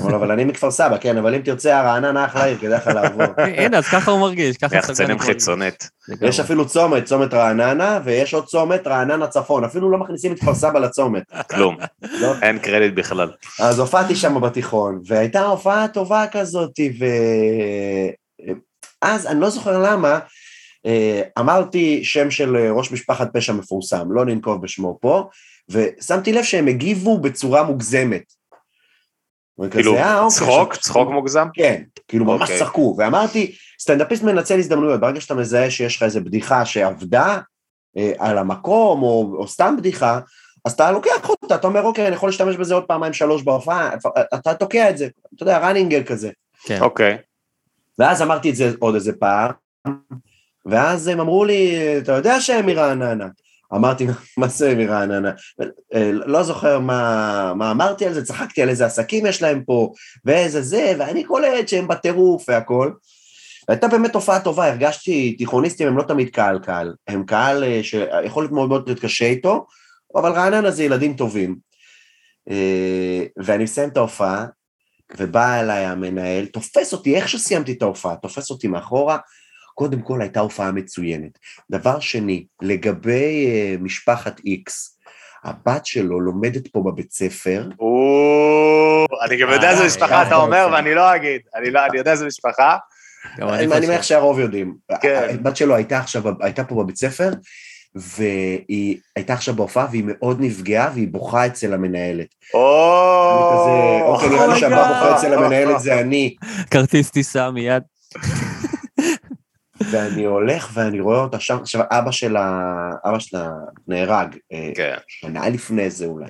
[0.06, 3.26] אבל אני מכפר סבא, כן, אבל אם תרצה, הרעננה אחלה עיר, כדאי לך לעבור.
[3.58, 5.36] הנה, אז ככה הוא מרגיש, ככה יחצנים סלגניק מרגיש.
[5.36, 5.90] חיצונית.
[6.22, 10.56] יש אפילו צומת, צומת רעננה, ויש עוד צומת, רעננה צפון, אפילו לא מכניסים את כפר
[10.56, 11.24] סבא לצומת.
[11.52, 12.34] כלום, לא?
[12.42, 13.32] אין קרדיט בכלל.
[13.60, 16.72] אז הופעתי שם בתיכון, והייתה הופעה טובה כזאת,
[19.04, 20.20] ואז אני לא זוכר למה,
[20.86, 25.30] אה, אמרתי שם של אה, ראש משפחת פשע מפורסם, לא ננקוב בשמו פה,
[25.70, 28.39] ושמתי לב שהם הגיבו בצורה מוגזמת.
[29.72, 31.48] כאילו, וכזה, "אה, אוקיי, צחוק, צחוק מוגזם?
[31.54, 32.60] כן, כאילו ממש אוקיי.
[32.60, 37.40] צחקו, ואמרתי, סטנדאפיסט מנצל הזדמנויות, ברגע שאתה מזהה שיש לך איזה בדיחה שעבדה
[37.98, 40.20] אה, על המקום, או, או סתם בדיחה,
[40.66, 43.90] אז אתה לוקח אותה, אתה אומר, אוקיי, אני יכול להשתמש בזה עוד פעמיים שלוש בהופעה,
[44.34, 46.30] אתה תוקע את זה, אתה יודע, ראנינגר כזה.
[46.64, 46.82] כן.
[46.82, 47.18] אוקיי.
[48.00, 49.52] ואז אמרתי את זה עוד איזה פעם,
[50.66, 53.28] ואז הם אמרו לי, אתה יודע שהם מרעננה.
[53.74, 55.32] אמרתי, מה זה מרעננה?
[55.94, 59.92] אה, לא זוכר מה, מה אמרתי על זה, צחקתי על איזה עסקים יש להם פה,
[60.26, 62.92] ואיזה זה, ואני קולט שהם בטירוף והכל.
[63.68, 68.44] והייתה באמת תופעה טובה, הרגשתי, תיכוניסטים הם לא תמיד קהל קהל, הם קהל אה, שיכול
[68.44, 69.66] להיות מאוד מאוד להיות קשה איתו,
[70.16, 71.56] אבל רעננה זה ילדים טובים.
[72.50, 74.46] אה, ואני מסיים את ההופעה,
[75.18, 79.18] ובא אליי המנהל, תופס אותי, איך שסיימתי את ההופעה, תופס אותי מאחורה,
[79.80, 81.40] קודם כל הייתה הופעה מצוינת.
[81.72, 85.00] דבר שני, לגבי uh, משפחת איקס,
[85.44, 90.42] הבת שלו לומדת פה בבית ספר, או, אני גם יודע איזה אה, משפחה אתה אה,
[90.42, 90.72] אומר, אה.
[90.72, 91.42] ואני לא אגיד.
[91.56, 92.78] אני לא, אני יודע איזה משפחה.
[93.38, 94.04] גם אני מניח.
[94.04, 94.76] שהרוב יודעים.
[95.02, 95.28] כן.
[95.34, 97.30] הבת שלו הייתה עכשיו, הייתה פה בבית ספר,
[97.96, 102.28] והיא הייתה עכשיו בהופעה והיא מאוד נפגעה והיא בוכה אצל המנהלת.
[102.54, 102.60] או...
[103.32, 104.88] אני כזה, אוקיי, נראה לי Oh שהבא.
[104.88, 106.36] בוכה אצל המנהלת זה אני.
[106.72, 107.84] כרטיס טיסה מיד.
[109.92, 112.70] ואני הולך ואני רואה אותה שם, עכשיו אבא שלה,
[113.06, 113.50] אבא שלה
[113.88, 114.96] נהרג, אה, כן.
[115.08, 116.30] שנה לפני זה אולי.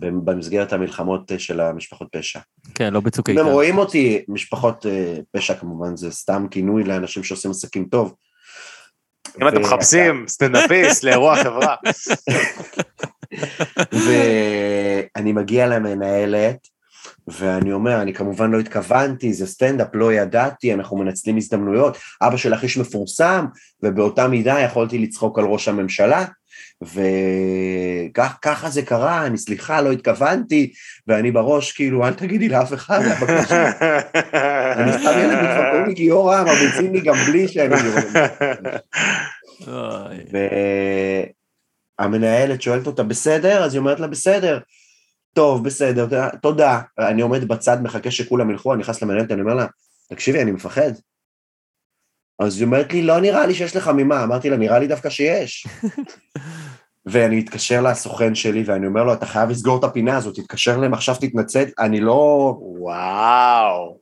[0.00, 2.40] במסגרת המלחמות אה, של המשפחות פשע.
[2.74, 3.46] כן, לא בצוק אם איתן.
[3.46, 8.14] הם רואים אותי, משפחות אה, פשע כמובן, זה סתם כינוי לאנשים שעושים עסקים טוב.
[9.42, 11.74] אם אתם מחפשים סטנדאפיסט לאירוע חברה.
[14.06, 16.68] ואני מגיע למנהלת,
[17.28, 21.98] ואני אומר, אני כמובן לא התכוונתי, זה סטנדאפ, לא ידעתי, אנחנו מנצלים הזדמנויות.
[22.22, 23.46] אבא שלך איש מפורסם,
[23.82, 26.24] ובאותה מידה יכולתי לצחוק על ראש הממשלה,
[26.82, 30.72] וככה זה קרה, אני סליחה, לא התכוונתי,
[31.06, 33.58] ואני בראש, כאילו, אל תגידי לאף אחד, הבקשה שלי.
[34.72, 37.74] אני סתם ילד, כבר קוראים לי גיורא, מרביצים לי גם בלי שאני...
[39.68, 40.16] אוי.
[42.00, 43.64] והמנהלת שואלת אותה, בסדר?
[43.64, 44.58] אז היא אומרת לה, בסדר.
[45.36, 46.80] טוב, בסדר, תודה.
[46.98, 49.66] אני עומד בצד, מחכה שכולם ילכו, אני נכנס למנהלת, אני אומר לה,
[50.08, 50.90] תקשיבי, אני מפחד.
[52.38, 54.24] אז היא אומרת לי, לא נראה לי שיש לך ממה.
[54.24, 55.66] אמרתי לה, נראה לי דווקא שיש.
[57.06, 60.94] ואני מתקשר לסוכן שלי, ואני אומר לו, אתה חייב לסגור את הפינה הזאת, תתקשר להם
[60.94, 62.54] עכשיו, תתנצל, אני לא...
[62.60, 63.98] וואו.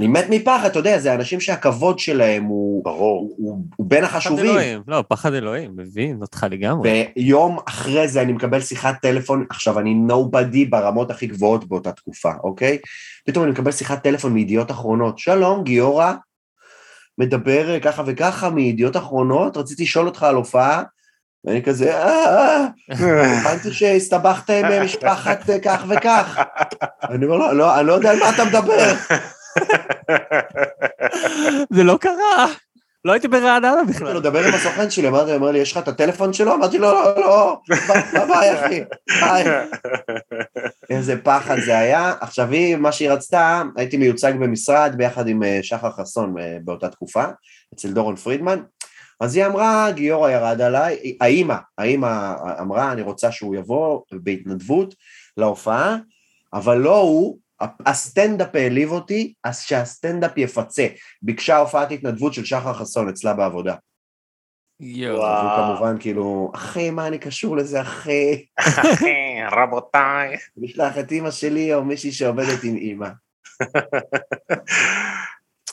[0.00, 3.34] אני מת מפחד, אתה יודע, זה אנשים שהכבוד שלהם הוא, ברור.
[3.36, 4.44] הוא, הוא, הוא בין פחד החשובים.
[4.44, 7.10] אלוהים, לא, פחד אלוהים, מבין אותך לגמרי.
[7.16, 12.30] ויום אחרי זה אני מקבל שיחת טלפון, עכשיו אני nobody ברמות הכי גבוהות באותה תקופה,
[12.44, 12.78] אוקיי?
[13.26, 16.12] פתאום אני מקבל שיחת טלפון מידיעות אחרונות, שלום, גיורא,
[17.18, 20.82] מדבר ככה וככה מידיעות אחרונות, רציתי לשאול אותך על הופעה,
[21.44, 26.38] ואני כזה, אה, אה, הבנתי שהסתבכת עם אה, משפחת אה, כך וכך.
[27.10, 28.94] אני אומר לו, לא, אני לא יודע על מה אתה מדבר.
[31.74, 32.46] זה לא קרה,
[33.04, 34.16] לא הייתי ברעננה בכלל.
[34.16, 36.54] לדבר עם הסוכן שלי, אמרתי, אמר לי, יש לך את הטלפון שלו?
[36.54, 37.60] אמרתי לו, לא, לא,
[38.14, 38.84] מה ביי, אחי?
[39.20, 39.44] ביי.
[40.90, 42.14] איזה פחד זה היה.
[42.20, 46.88] עכשיו היא, מה שהיא רצתה, הייתי מיוצג במשרד ביחד עם אה, שחר חסון אה, באותה
[46.88, 47.24] תקופה,
[47.74, 48.62] אצל דורון פרידמן.
[49.20, 54.94] אז היא אמרה, גיורא ירד עליי, האימא, האימא אמרה, אני רוצה שהוא יבוא בהתנדבות
[55.36, 55.96] להופעה,
[56.52, 57.38] אבל לא הוא,
[57.86, 60.86] הסטנדאפ העליב אותי, אז שהסטנדאפ יפצה.
[61.22, 63.74] ביקשה הופעת התנדבות של שחר חסון אצלה בעבודה.
[64.80, 65.26] יואו.
[65.26, 68.44] אז הוא כמובן כאילו, אחי, מה אני קשור לזה, אחי?
[69.52, 70.36] רבותיי.
[70.56, 73.08] נשלח את אימא שלי או מישהי שעובדת עם אימא.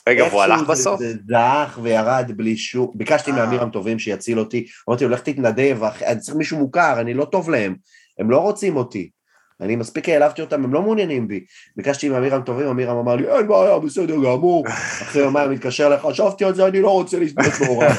[0.08, 1.00] רגע, והוא הלך בסוף?
[1.00, 2.92] זה זה דעך וירד בלי שום...
[2.94, 3.36] ביקשתי אה.
[3.36, 7.24] מאמירם טובים שיציל אותי, אמרתי לו, לך תתנדב, אחי, אני צריך מישהו מוכר, אני לא
[7.24, 7.76] טוב להם,
[8.18, 9.10] הם לא רוצים אותי.
[9.60, 11.44] אני מספיק העלבתי אותם, הם לא מעוניינים בי.
[11.76, 14.64] ביקשתי מאמירם טובים, אמירם אמר לי, אין בעיה, בסדר גמור.
[15.02, 17.92] אחרי יומיים מתקשר אליך, חשבתי על זה, אני לא רוצה להיות מעורב.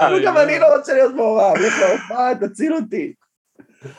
[0.00, 3.12] אבל גם אני לא רוצה להיות מעורב, לך להופעה, תציל אותי.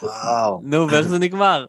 [0.04, 0.62] וואו.
[0.64, 1.66] נו, ואיך זה נגמר?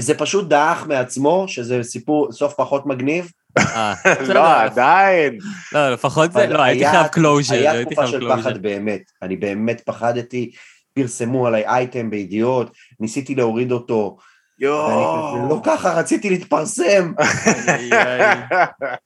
[0.00, 3.30] זה פשוט דעך מעצמו, שזה סיפור, סוף פחות מגניב.
[3.58, 3.94] אה.
[4.34, 5.38] לא, עדיין.
[5.72, 8.28] לא, לפחות זה, לא, הייתי חייב closure, היה תקופה של.
[8.28, 10.50] פחד באמת, אני באמת פחדתי,
[10.94, 14.16] פרסמו עליי אייטם בידיעות, ניסיתי להוריד אותו,
[14.60, 17.12] כזה, לא ככה, רציתי להתפרסם,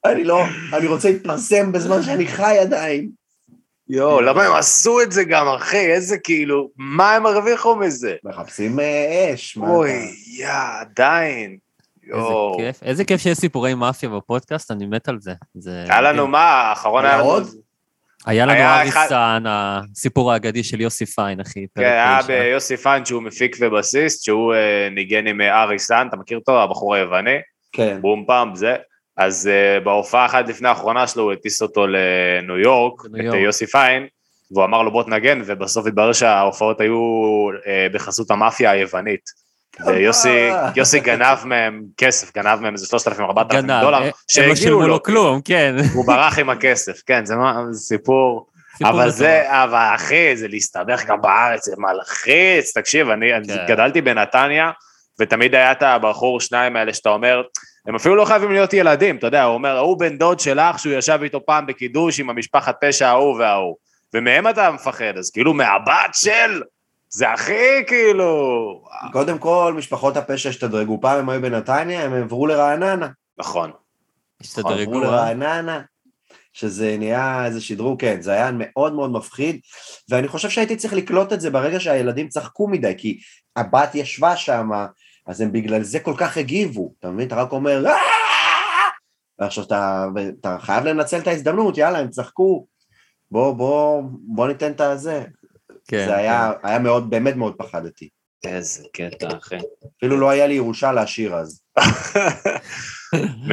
[0.05, 3.09] אני לא, אני רוצה להתפרסם בזמן שאני חי עדיין.
[3.89, 5.93] יואו, למה הם עשו את זה גם, אחי?
[5.93, 8.15] איזה כאילו, מה הם הרוויחו מזה?
[8.25, 10.43] מחפשים אה, אש, מה אוי, אתה...
[10.43, 11.57] יא, עדיין.
[12.03, 12.57] איזה יואו.
[12.59, 15.33] כיף, איזה כיף שיש סיפורי מאפיה בפודקאסט, אני מת על זה.
[15.55, 17.41] זה היה לנו מה, האחרון היה לנו...
[18.27, 21.67] היה לנו היה ארי אחד- סאן, הסיפור האגדי של יוסי פיין, אחי.
[21.77, 22.19] כן, היה.
[22.27, 26.63] ביוסי פיין שהוא מפיק ובסיסט, שהוא אה, ניגן עם אה, ארי סאן, אתה מכיר אותו?
[26.63, 27.37] הבחור היווני?
[27.73, 28.77] כן, בום פעם, זה.
[29.17, 33.35] אז uh, בהופעה אחת לפני האחרונה שלו, הוא הטיס אותו לניו יורק, את יורק.
[33.35, 34.07] אה, יוסי פיין,
[34.51, 36.97] והוא אמר לו בוא תנגן, ובסוף התברר שההופעות היו
[37.51, 39.42] uh, בחסות המאפיה היוונית.
[39.87, 44.57] ויוסי יוסי גנב מהם כסף, גנב מהם איזה 3,000-4,000 גנב, דולר, אה, הם לא שהגיעו
[44.57, 45.77] שילמו לו, לו כלום, כן.
[45.95, 47.35] הוא ברח עם הכסף, כן, זה
[47.73, 48.47] סיפור.
[48.85, 49.11] אבל.
[49.11, 53.65] זה, אבל אחי, זה להסתבך גם בארץ, זה מלחיץ, תקשיב, אני אני כן.
[53.69, 54.71] גדלתי בנתניה,
[55.21, 57.43] ותמיד היה את הבחור שניים האלה שאתה אומר,
[57.87, 60.93] הם אפילו לא חייבים להיות ילדים, אתה יודע, הוא אומר, ההוא בן דוד שלך שהוא
[60.93, 63.77] ישב איתו פעם בקידוש עם המשפחת פשע ההוא וההוא,
[64.15, 66.63] ומהם אתה מפחד, אז כאילו מהבת של,
[67.15, 73.09] זה הכי כאילו, קודם כל, משפחות הפשע השתדרגו, פעם הם היו בנתניה, הם עברו לרעננה.
[73.39, 73.71] נכון.
[73.71, 73.81] עברו
[74.41, 75.01] השתדרגו, אה?
[75.01, 75.81] לרעננה,
[76.53, 79.61] שזה נהיה איזה שדרוג, כן, זה היה מאוד מאוד מפחיד,
[80.09, 83.19] ואני חושב שהייתי צריך לקלוט את זה ברגע שהילדים צחקו מדי, כי
[83.57, 84.71] הבת ישבה שם,
[85.27, 87.27] אז הם בגלל זה כל כך הגיבו, אתה מבין?
[87.27, 87.93] אתה רק אומר, "אה!"
[89.39, 90.07] ועכשיו אתה,
[90.41, 92.67] אתה חייב לנצל את ההזדמנות, יאללה, הם צחקו,
[93.31, 95.25] בוא, בוא, בוא ניתן את הזה.
[95.93, 98.09] כן, זה היה, היה מאוד, באמת מאוד פחדתי.
[98.45, 99.57] איזה קטע, אחי.
[99.99, 101.63] אפילו לא היה לי ירושה להשאיר אז.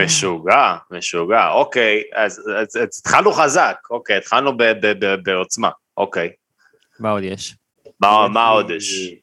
[0.04, 6.30] משוגע, משוגע, אוקיי, אז, אז, אז התחלנו חזק, אוקיי, התחלנו ב, ב, ב, בעוצמה, אוקיי.
[7.00, 7.56] מה עוד יש?
[8.00, 9.14] מה, מה עוד יש?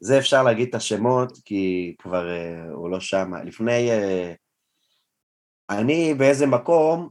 [0.00, 3.32] זה אפשר להגיד את השמות, כי כבר uh, הוא לא שם.
[3.44, 3.90] לפני...
[3.90, 4.36] Uh,
[5.70, 7.08] אני באיזה מקום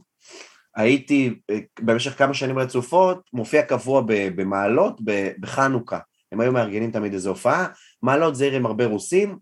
[0.76, 5.00] הייתי uh, במשך כמה שנים רצופות, מופיע קבוע במעלות
[5.40, 5.98] בחנוכה.
[6.32, 7.66] הם היו מארגנים תמיד איזו הופעה,
[8.02, 9.38] מעלות זה עיר עם הרבה רוסים,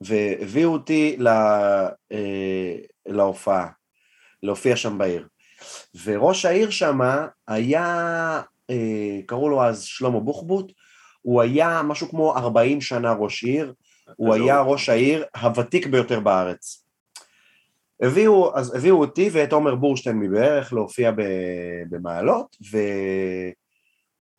[0.00, 2.16] והביאו אותי לה, uh,
[3.06, 3.68] להופעה,
[4.42, 5.26] להופיע שם בעיר.
[6.04, 6.98] וראש העיר שם
[7.48, 8.42] היה,
[8.72, 8.74] uh,
[9.26, 10.72] קראו לו אז שלמה בוחבוט,
[11.22, 13.72] הוא היה משהו כמו 40 שנה ראש עיר,
[14.16, 16.83] הוא היה ראש העיר הוותיק ביותר בארץ.
[18.02, 21.12] הביאו, אז הביאו אותי ואת עומר בורשטיין מבערך להופיע
[21.90, 22.78] במעלות, ו...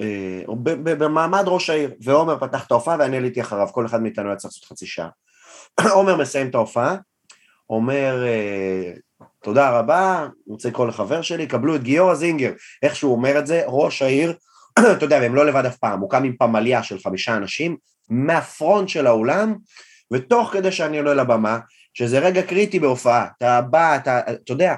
[0.01, 0.41] אה,
[0.83, 4.53] במעמד ראש העיר, ועומר פתח את ההופעה ואני עליתי אחריו, כל אחד מאיתנו היה צריך
[4.53, 5.09] לעשות חצי שעה.
[5.95, 6.95] עומר מסיים את ההופעה,
[7.69, 8.93] אומר, אה,
[9.43, 12.51] תודה רבה, רוצה לקרוא לחבר שלי, קבלו את גיורא זינגר,
[12.83, 14.33] איך שהוא אומר את זה, ראש העיר,
[14.97, 17.77] אתה יודע, והם לא לבד אף פעם, הוא קם עם פמליה של חמישה אנשים,
[18.09, 19.55] מהפרונט של האולם,
[20.13, 21.59] ותוך כדי שאני עולה לבמה,
[21.97, 24.75] שזה רגע קריטי בהופעה, אתה בא, אתה, אתה יודע,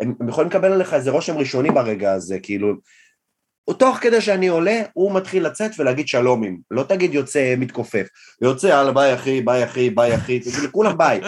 [0.00, 2.74] הם, הם יכולים לקבל עליך איזה רושם ראשוני ברגע הזה, כאילו,
[3.78, 8.06] תוך כדי שאני עולה, הוא מתחיל לצאת ולהגיד שלומים, לא תגיד יוצא מתכופף,
[8.42, 11.20] יוצא, יאללה ביי אחי, ביי אחי, ביי אחי, תגיד לכולם ביי,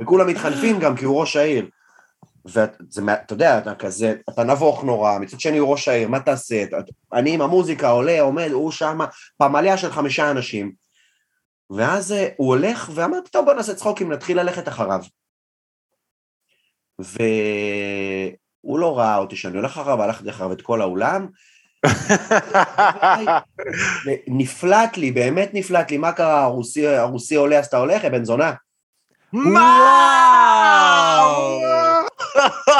[0.00, 1.66] וכולם מתחנפים גם כי הוא ראש העיר.
[2.44, 6.64] ואתה יודע, אתה כזה, אתה נבוך נורא, מצד שני הוא ראש העיר, מה תעשה?
[7.12, 8.98] אני עם המוזיקה עולה, עומד, הוא שם,
[9.38, 10.81] פמליה של חמישה אנשים.
[11.76, 15.00] ואז אה, הוא הולך, ואמרתי, טוב, בוא נעשה צחוקים, נתחיל ללכת אחריו.
[16.98, 21.26] והוא לא ראה אותי שאני הולך אחריו, הלכתי אחריו את כל האולם.
[24.26, 28.52] נפלט לי, באמת נפלט לי, מה קרה, הרוסי, הרוסי עולה אז אתה הולך, בן זונה?
[29.32, 29.52] וואו!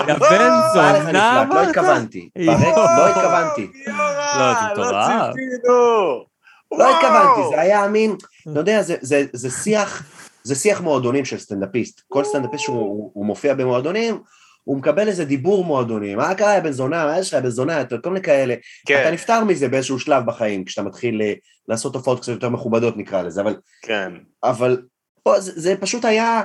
[0.09, 1.63] יא בן א', זה זונה, לא?
[1.63, 6.32] התכוונתי, לא התכוונתי, לא, זה מטורף.
[6.79, 8.17] לא התכוונתי, זה היה מין,
[8.51, 10.03] אתה יודע, זה- זה- זה שיח,
[10.43, 12.01] זה שיח מועדונים של סטנדאפיסט.
[12.09, 14.21] כל סטנדאפיסט שהוא הוא מופיע במועדונים,
[14.65, 17.99] הוא מקבל איזה דיבור מועדוני, מה קרה, בן זונה, מה יש לך, בן זונה, אתה
[17.99, 18.55] כל מיני כאלה.
[18.55, 21.33] אתה כן, נפטר מזה באיזשהו שלב בחיים, כשאתה מתחיל אה,
[21.69, 24.13] לעשות הופעות קצת יותר מכובדות נקרא לזה, אבל, כן.
[24.45, 24.83] אבל
[25.23, 26.43] פה זה, זה פשוט היה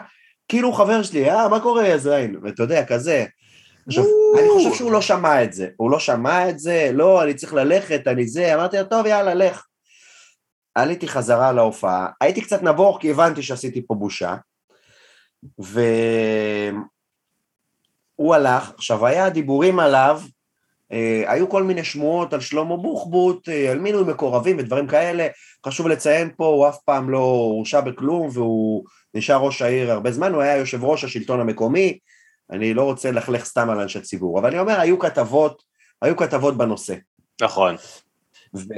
[0.48, 2.36] כאילו חבר שלי, אה, מה קורה, יא זין?
[2.44, 3.26] ואתה יודע, כזה.
[3.88, 4.04] עכשיו,
[4.40, 7.54] אני חושב שהוא לא שמע את זה, הוא לא שמע את זה, לא, אני צריך
[7.54, 9.63] ללכת, אני זה, אמרתי לו, טוב, יאללה, לך.
[10.78, 14.36] עליתי חזרה להופעה, הייתי קצת נבוך כי הבנתי שעשיתי פה בושה,
[15.60, 16.76] והוא
[18.36, 20.22] הלך, עכשיו היה דיבורים עליו,
[20.92, 25.28] אה, היו כל מיני שמועות על שלמה בוחבוט, אה, על מינוי מקורבים ודברים כאלה,
[25.66, 30.34] חשוב לציין פה, הוא אף פעם לא הורשע בכלום והוא נשאר ראש העיר הרבה זמן,
[30.34, 32.00] הוא היה יושב ראש השלטון המקומי,
[32.52, 35.63] אני לא רוצה ללכלך סתם על אנשי ציבור, אבל אני אומר, היו כתבות,
[36.02, 36.96] היו כתבות בנושא.
[37.42, 37.76] נכון.
[38.56, 38.74] ו...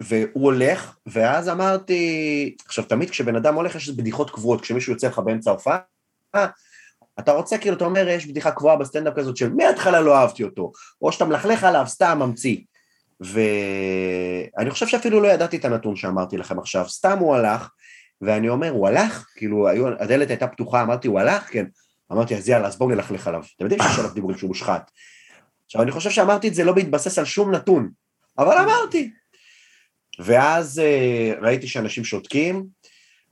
[0.00, 5.18] והוא הולך, ואז אמרתי, עכשיו תמיד כשבן אדם הולך יש בדיחות קבועות, כשמישהו יוצא לך
[5.18, 5.78] באמצע ההופעה,
[7.18, 10.72] אתה רוצה כאילו, אתה אומר, יש בדיחה קבועה בסטנדאפ כזאת של מההתחלה לא אהבתי אותו,
[11.02, 12.56] או שאתה מלכלך עליו, סתם ממציא.
[13.20, 17.70] ואני חושב שאפילו לא ידעתי את הנתון שאמרתי לכם עכשיו, סתם הוא הלך,
[18.20, 19.26] ואני אומר, הוא הלך?
[19.36, 21.48] כאילו, היו, הדלת הייתה פתוחה, אמרתי, הוא הלך?
[21.52, 21.64] כן.
[22.12, 23.42] אמרתי, אז יאללה, אז בואו נלכלך עליו.
[23.56, 24.90] אתם יודעים שיש עליו דיבורים שהוא מושחת.
[25.66, 27.90] עכשיו, אני חושב שאמרתי את זה לא בהתבסס על שום נתון,
[28.38, 29.10] אבל אמרתי.
[30.18, 32.66] ואז אה, ראיתי שאנשים שותקים,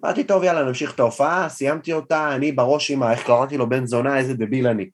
[0.05, 3.13] אמרתי, טוב, יאללה, נמשיך את ההופעה, סיימתי אותה, אני בראש עם ה...
[3.13, 4.91] איך קראתי לו בן זונה, איזה דביל אני.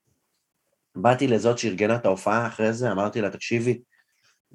[0.97, 3.81] באתי לזאת שארגנה את ההופעה אחרי זה, אמרתי לה, תקשיבי,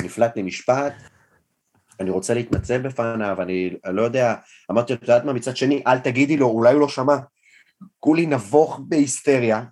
[0.01, 0.93] נפלט לי משפט,
[1.99, 4.35] אני רוצה להתנצל בפניו, אני, אני לא יודע,
[4.71, 7.17] אמרתי, את יודעת מה, מצד שני, אל תגידי לו, אולי הוא לא שמע.
[7.99, 9.63] כולי נבוך בהיסטריה,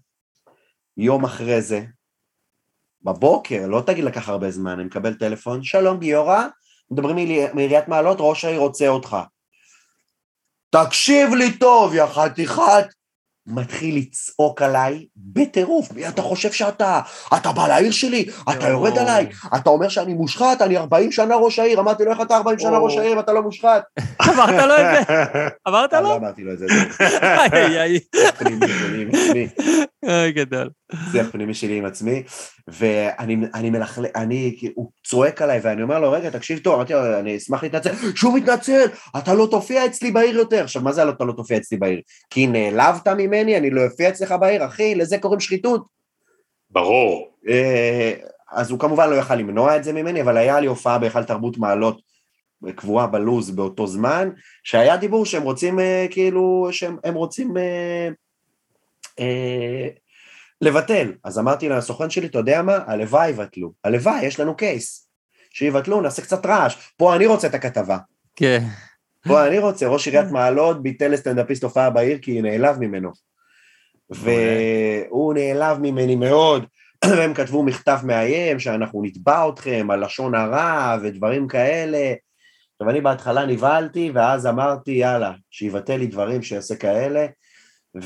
[0.98, 1.82] יום אחרי זה,
[3.02, 6.48] בבוקר, לא תגיד לקח הרבה זמן, אני מקבל טלפון, שלום גיורא,
[6.92, 9.18] מדברים מעירי- מעיריית מעלות, ראש העיר רוצה אותך.
[10.70, 12.86] תקשיב לי טוב, יא חתיכת...
[13.48, 17.02] מתחיל לצעוק עליי בטירוף, מי אתה חושב שאתה?
[17.38, 21.60] אתה בא לעיר שלי, אתה יורד עליי, אתה אומר שאני מושחת, אני 40 שנה ראש
[21.60, 23.84] העיר, אמרתי לו איך אתה 40 שנה ראש העיר אתה לא מושחת?
[24.30, 25.14] אמרת לו את זה?
[25.68, 26.16] אמרת לא לו?
[26.16, 26.66] אמרתי לו את זה,
[27.54, 29.48] איי, איי, זה פנימי שלי עם עצמי,
[30.06, 30.70] איי, גדול.
[31.12, 32.24] שיח פנימי שלי עם עצמי,
[32.68, 37.20] ואני אני מלכלך, אני, הוא צועק עליי, ואני אומר לו, רגע, תקשיב טוב, אמרתי לו,
[37.20, 38.86] אני אשמח להתנצל, שהוא מתנצל,
[39.18, 40.64] אתה לא תופיע אצלי בעיר יותר.
[40.64, 42.02] עכשיו, מה זה אתה לא תופיע אצלי בעיר?
[42.30, 45.86] כי נעלבת ממני, אני לא אופיע אצלך בעיר, אחי, לזה קוראים שחיתות.
[46.70, 47.36] ברור.
[47.48, 48.14] אה,
[48.52, 51.58] אז הוא כמובן לא יכל למנוע את זה ממני, אבל היה לי הופעה בהיכל תרבות
[51.58, 52.02] מעלות
[52.76, 54.30] קבועה בלוז באותו זמן,
[54.64, 58.10] שהיה דיבור שהם רוצים אה, כאילו, שהם הם רוצים אה,
[59.20, 59.88] אה,
[60.62, 61.14] לבטל.
[61.24, 62.78] אז אמרתי לסוכן שלי, אתה יודע מה?
[62.88, 63.74] הלוואי יבטלו.
[63.84, 65.08] הלוואי, יש לנו קייס.
[65.50, 66.76] שיבטלו, נעשה קצת רעש.
[66.98, 67.98] פה אני רוצה את הכתבה.
[68.36, 68.64] כן.
[69.28, 73.12] פה אני רוצה, ראש עיריית מעלות ביטל לסטנדאפיסט הופעה בעיר כי נעלב ממנו.
[74.10, 76.66] והוא נעלב ממני מאוד,
[77.18, 82.14] והם כתבו מכתב מאיים שאנחנו נתבע אתכם על לשון הרע ודברים כאלה.
[82.76, 87.26] עכשיו אני בהתחלה נבהלתי, ואז אמרתי, יאללה, שיבטל לי דברים שיעשה כאלה,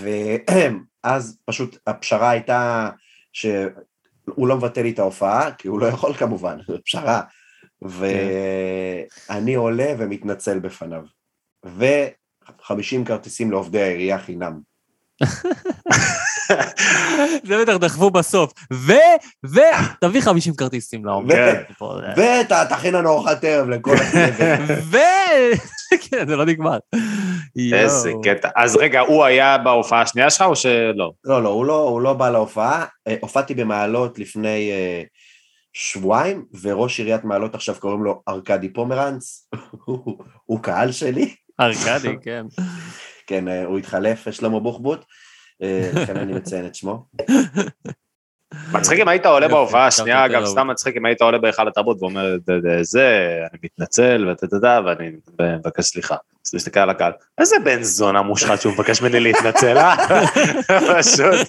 [1.04, 2.90] ואז פשוט הפשרה הייתה
[3.34, 7.22] שהוא לא מבטל לי את ההופעה, כי הוא לא יכול כמובן, זו פשרה.
[7.82, 11.02] ואני עולה ומתנצל בפניו.
[11.66, 14.60] ו-50 כרטיסים לעובדי העירייה חינם.
[17.48, 18.54] זה בטח דחפו בסוף.
[18.74, 18.94] ו,
[19.46, 19.60] ו,
[20.02, 21.36] תביא 50 כרטיסים לעומד.
[21.36, 21.62] כן.
[22.18, 24.70] ותכין לנו ארוחת ערב לכל הצוות.
[24.84, 24.98] ו...
[26.10, 26.78] כן, זה לא נגמר.
[27.74, 28.12] איזה.
[28.24, 28.50] קטע.
[28.56, 31.12] אז רגע, הוא היה בהופעה השנייה שלך או שלא?
[31.24, 32.86] לא, לא, הוא לא, הוא לא בא להופעה.
[33.08, 35.04] אה, הופעתי במעלות לפני אה,
[35.82, 39.50] שבועיים, וראש עיריית מעלות עכשיו קוראים לו ארכדי פומרנץ.
[39.86, 40.24] הוא-
[40.64, 41.36] קהל שלי.
[41.60, 42.46] ארכדי, כן.
[43.28, 45.06] כן, אה, הוא התחלף, שלמה בוחבוט.
[45.62, 47.06] אה, לכן אני מציין את שמו.
[48.72, 50.46] מצחיק אם היית עולה בהופעה השנייה, אגב.
[50.46, 55.10] סתם מצחיק אם היית עולה בהיכל התרבות ואומר "ד- ד- זה, אני מתנצל ואתה ואני
[55.60, 56.16] מבקש סליחה.
[56.46, 59.96] אז תסתכל על הקהל, איזה בן זונה מושחת שהוא מבקש ממני להתנצל, אה?
[61.00, 61.48] פשוט.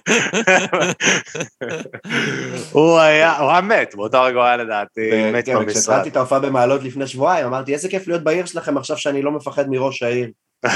[2.73, 5.73] הוא היה, הוא היה מת, באותו רגע הוא היה לדעתי מת כן, במשרד.
[5.83, 9.31] כשהתחלתי את ההופעה במעלות לפני שבועיים, אמרתי, איזה כיף להיות בעיר שלכם עכשיו שאני לא
[9.33, 10.29] מפחד מראש העיר.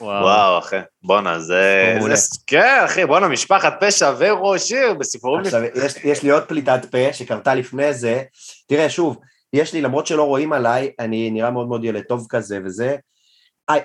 [0.00, 1.94] וואו, אחי, בואנה, זה...
[2.46, 5.44] כן, אחי, בואנה, משפחת פשע וראש עיר בסיפורים...
[5.44, 8.22] עכשיו, יש, יש לי עוד פליטת פה שקרתה לפני זה.
[8.68, 9.16] תראה, שוב,
[9.52, 12.96] יש לי, למרות שלא רואים עליי, אני נראה מאוד מאוד ילד טוב כזה וזה,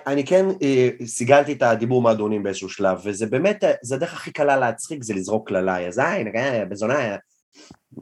[0.08, 4.32] אני כן אה, סיגלתי את הדיבור מועדונים באיזשהו שלב, וזה באמת, אה, זה הדרך הכי
[4.32, 7.16] קלה להצחיק, זה לזרוק קללה, יא זין, אה, בזונה,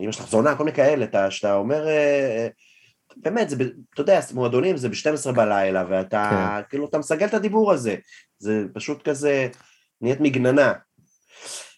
[0.01, 2.47] אמא שלך זונה, כל מיני כאלה, אתה- שאתה אומר, אה, אה,
[3.17, 3.55] באמת, זה,
[3.93, 7.95] אתה יודע, מועדונים זה ב-12 בלילה, ואתה, כאילו, אתה מסגל את הדיבור הזה,
[8.39, 9.47] זה פשוט כזה,
[10.01, 10.73] נהיית מגננה.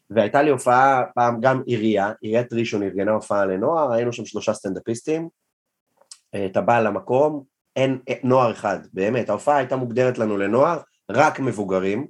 [0.10, 5.30] והייתה לי הופעה, פעם גם עירייה, עיריית ראשון ארגנה הופעה לנוער, היינו שם שלושה סטנדאפיסטים,
[6.36, 7.44] אה, אתה בא למקום,
[7.76, 10.80] אין אין- נוער אחד, באמת, ההופעה הייתה מוגדרת לנו לנוער,
[11.12, 12.08] רק מבוגרים,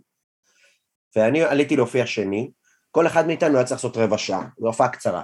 [1.16, 2.52] ואני עליתי להופיע שני,
[2.92, 5.24] כל אחד מאיתנו היה צריך לעשות רבע שעה, זו הופעה קצרה.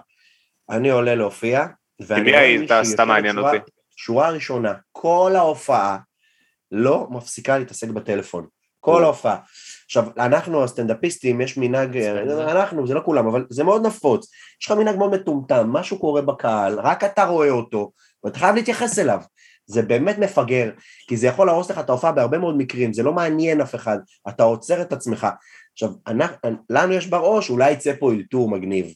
[0.69, 1.65] אני עולה להופיע,
[2.07, 2.71] ואני מי היית?
[2.83, 3.57] סתם מעניין אותי.
[3.97, 5.97] שורה ראשונה, כל ההופעה
[6.71, 8.47] לא מפסיקה להתעסק בטלפון.
[8.79, 9.37] כל ההופעה.
[9.85, 14.31] עכשיו, אנחנו הסטנדאפיסטים, יש מנהג, אנחנו, זה לא כולם, אבל זה מאוד נפוץ.
[14.61, 17.91] יש לך מנהג מאוד מטומטם, משהו קורה בקהל, רק אתה רואה אותו,
[18.23, 19.19] ואתה חייב להתייחס אליו.
[19.65, 20.71] זה באמת מפגר,
[21.07, 23.97] כי זה יכול להרוס לך את ההופעה בהרבה מאוד מקרים, זה לא מעניין אף אחד,
[24.29, 25.27] אתה עוצר את עצמך.
[25.73, 28.93] עכשיו, אנחנו, לנו יש בראש, אולי יצא פה אלתור מגניב.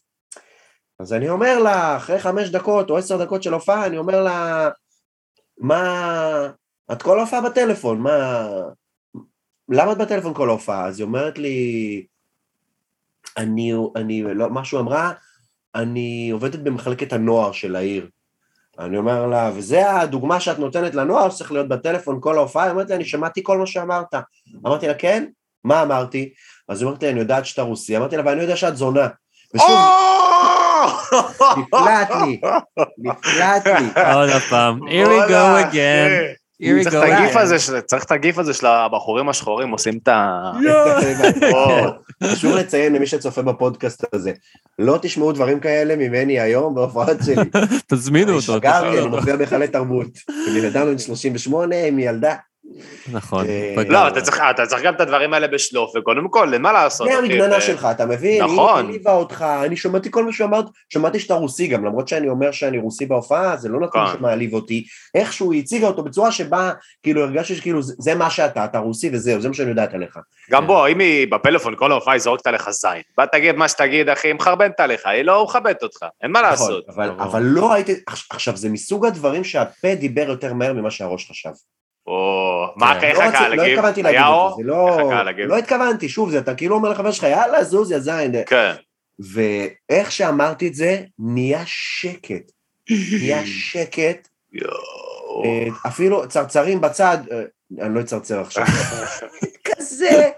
[1.00, 4.70] אז אני אומר לה, אחרי חמש דקות או עשר דקות של הופעה, אני אומר לה,
[5.58, 6.50] מה...
[6.92, 8.48] את כל ההופעה בטלפון, מה...
[9.70, 10.86] למה את בטלפון כל ההופעה?
[10.86, 12.06] אז היא אומרת לי,
[13.38, 15.12] אני, אני, לא, משהו אמרה,
[15.76, 18.10] אני עובדת במחלקת הנוער של העיר.
[18.80, 22.64] אני אומר לה, וזה הדוגמה שאת נותנת לנוער, שצריך להיות בטלפון כל ההופעה?
[22.64, 24.14] היא אומרת לי, אני שמעתי כל מה שאמרת.
[24.66, 25.26] אמרתי לה, כן?
[25.64, 26.34] מה אמרתי?
[26.70, 27.98] אז היא אומרת לי, אני יודעת שאתה רוסי.
[27.98, 29.08] אמרתי לה, ואני יודע שאת זונה.
[29.56, 29.70] ושוב,
[31.58, 32.42] נפלט לי,
[32.98, 34.04] נפלט לי.
[34.14, 36.12] עוד פעם, here we go again,
[36.62, 37.36] here we צריך go את הגיף.
[37.36, 40.52] הזה של- צריך את הגיף הזה של הבחורים השחורים עושים את ה...
[42.24, 44.32] חשוב לציין למי שצופה בפודקאסט הזה,
[44.80, 47.36] לא תשמעו דברים כאלה ממני היום בהופעות שלי.
[47.88, 48.54] תזמינו אני אותו.
[48.54, 49.18] שגרתי, אני תזמינו אותו.
[49.18, 50.08] מופיע בהיכלי תרבות.
[50.50, 52.36] אני בן אדם בן 38 עם ילדה.
[53.12, 53.46] נכון.
[53.46, 53.76] אה.
[53.90, 57.08] לא, אתה צריך אתה צריך גם את הדברים האלה בשלוף, וקודם כל, מה לעשות.
[57.08, 58.44] זה המגננה שלך, אתה מבין?
[58.44, 58.58] נכון.
[58.58, 62.52] היא העליבה אותך, אני שמעתי כל מה שאמרת, שמעתי שאתה רוסי גם, למרות שאני אומר
[62.52, 64.18] שאני רוסי בהופעה, זה לא נתון נכון.
[64.18, 64.86] שמעליב אותי.
[65.16, 66.72] איכשהו היא הציגה אותו בצורה שבה,
[67.04, 70.20] כאילו, הרגשתי שכאילו, זה מה שאתה, אתה רוסי וזהו, זה מה שאני יודעת עליך.
[70.52, 73.02] גם בוא, אם היא בפלאפון כל ההופעה היא זורקת עליך זין.
[73.18, 76.52] בא תגיד מה שתגיד, אחי, היא מחרבנת עליך, היא לא מכבדת אותך, אין מה נכון,
[76.52, 76.86] לעשות.
[76.90, 77.94] אבל, אבל לא ראיתי,
[78.30, 81.50] עכשיו זה מסוג הדברים שהפה דיבר יותר מהר ממה שהראש חשב.
[82.08, 83.08] או, מה, כן.
[83.08, 83.74] איך לא, הקהל רציתי- לא הגיב?
[83.78, 84.26] התכוונתי להגיד את?
[84.58, 85.48] זה, זה לא?
[85.48, 88.32] לא התכוונתי, שוב, זה אתה כאילו אומר לחבר שלך, יאללה, זוז, יא זין.
[88.46, 88.72] כן.
[89.20, 92.52] ואיך שאמרתי את זה, נהיה שקט.
[92.90, 93.42] נהיה
[93.72, 94.28] שקט.
[95.46, 97.44] אה, אפילו צרצרים בצד, אה,
[97.86, 98.66] אני לא אצרצר עכשיו.
[99.68, 100.30] כזה.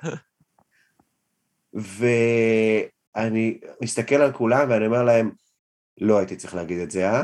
[1.74, 5.32] ואני מסתכל על כולם ואני אומר להם,
[6.02, 7.24] לא הייתי צריך להגיד את זה, אה?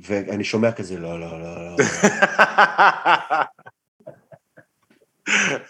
[0.00, 1.76] ואני שומע כזה, לא, לא, לא, לא.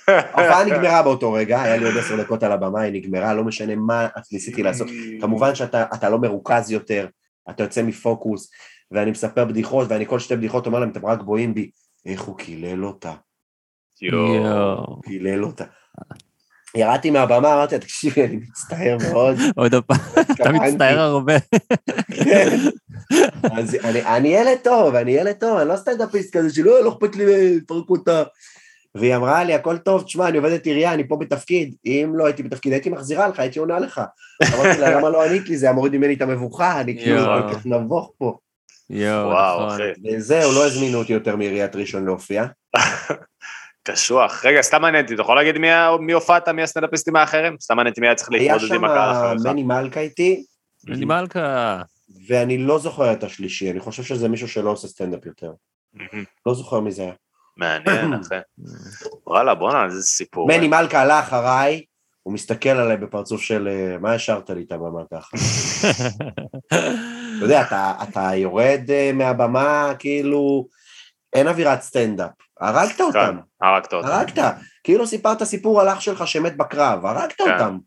[0.09, 3.77] ההופעה נגמרה באותו רגע, היה לי עוד עשר דקות על הבמה, היא נגמרה, לא משנה
[3.77, 4.89] מה ניסיתי לעשות.
[5.21, 7.07] כמובן שאתה אתה לא מרוכז יותר,
[7.51, 8.51] אתה יוצא מפוקוס,
[8.91, 11.71] ואני מספר בדיחות, ואני כל שתי בדיחות אומר להם, אתם רק בואים בי,
[12.07, 13.13] איך הוא קילל אותה,
[14.03, 15.01] יואו.
[15.01, 15.65] קילל אותה.
[16.77, 19.37] ירדתי מהבמה, אמרתי לה, תקשיבי, אני מצטער מאוד.
[19.57, 21.35] עוד פעם, אתה התכוונתי." מצטער הרבה.
[22.25, 22.57] כן.
[23.59, 27.17] אז אני, אני ילד טוב, אני ילד טוב, אני לא סטנדאפיסט כזה שלא, לא אכפת
[27.17, 28.23] לי לפרק אותה.
[28.95, 32.43] והיא אמרה לי, הכל טוב, תשמע, אני עובדת עירייה, אני פה בתפקיד, אם לא הייתי
[32.43, 34.01] בתפקיד, הייתי מחזירה לך, הייתי עונה לך.
[34.55, 37.25] אמרתי לה, למה לא ענית לי, זה היה מוריד ממני את המבוכה, אני כאילו.
[37.25, 38.37] כל כך נבוך פה.
[38.91, 39.71] יואו, וואו, נכון.
[39.81, 40.17] אחי.
[40.17, 42.45] וזהו, לא הזמינו אותי יותר מעיריית ראשון להופיע.
[43.83, 44.45] קשוח.
[44.45, 47.57] רגע, סתם מעניין אותי, אתה יכול להגיד מי ה- מי הופעת מהסטנדאפיסטים האחרים?
[47.61, 49.47] סתם מעניין אותי מי היה צריך היה להתמודד שם עם הקהל אחריך.
[49.53, 50.45] מני מלכה איתי,
[50.89, 51.83] אני מלכה.
[52.29, 55.53] ואני לא זוכר את השלישי, אני חושב שזה מישהו שלא עושה סטנדאפ יותר.
[56.47, 57.13] לא זוכר מי זה היה.
[57.57, 58.35] מעניין, אחי.
[59.27, 60.49] וואלה, בואנה, איזה סיפור.
[60.49, 61.85] מני מלכה עלה אחריי,
[62.23, 65.37] הוא מסתכל עליי בפרצוף של אה, מה השארת לי את הבמה ככה?
[67.37, 70.67] אתה יודע, אתה, אתה יורד אה, מהבמה, כאילו,
[71.33, 72.31] אין אווירת סטנדאפ.
[72.61, 74.09] הרגת אותם, כן, הרגת אותם.
[74.09, 74.39] הרגת.
[74.85, 77.53] כאילו סיפרת סיפור על אח שלך שמת בקרב, הרגת כן.
[77.53, 77.79] אותם.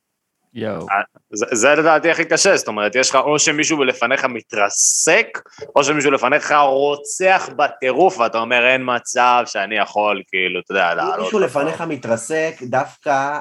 [0.57, 0.85] יואו.
[1.33, 5.27] זה- זה לדעתי הכי קשה, זאת אומרת, יש לך או שמישהו לפניך מתרסק,
[5.75, 10.97] או שמישהו לפניך רוצח בטירוף, ואתה אומר, אין מצב שאני יכול, כאילו, אתה יודע, אם
[10.97, 11.19] לעלות.
[11.19, 13.39] מישהו אותו." לפניך מתרסק, דווקא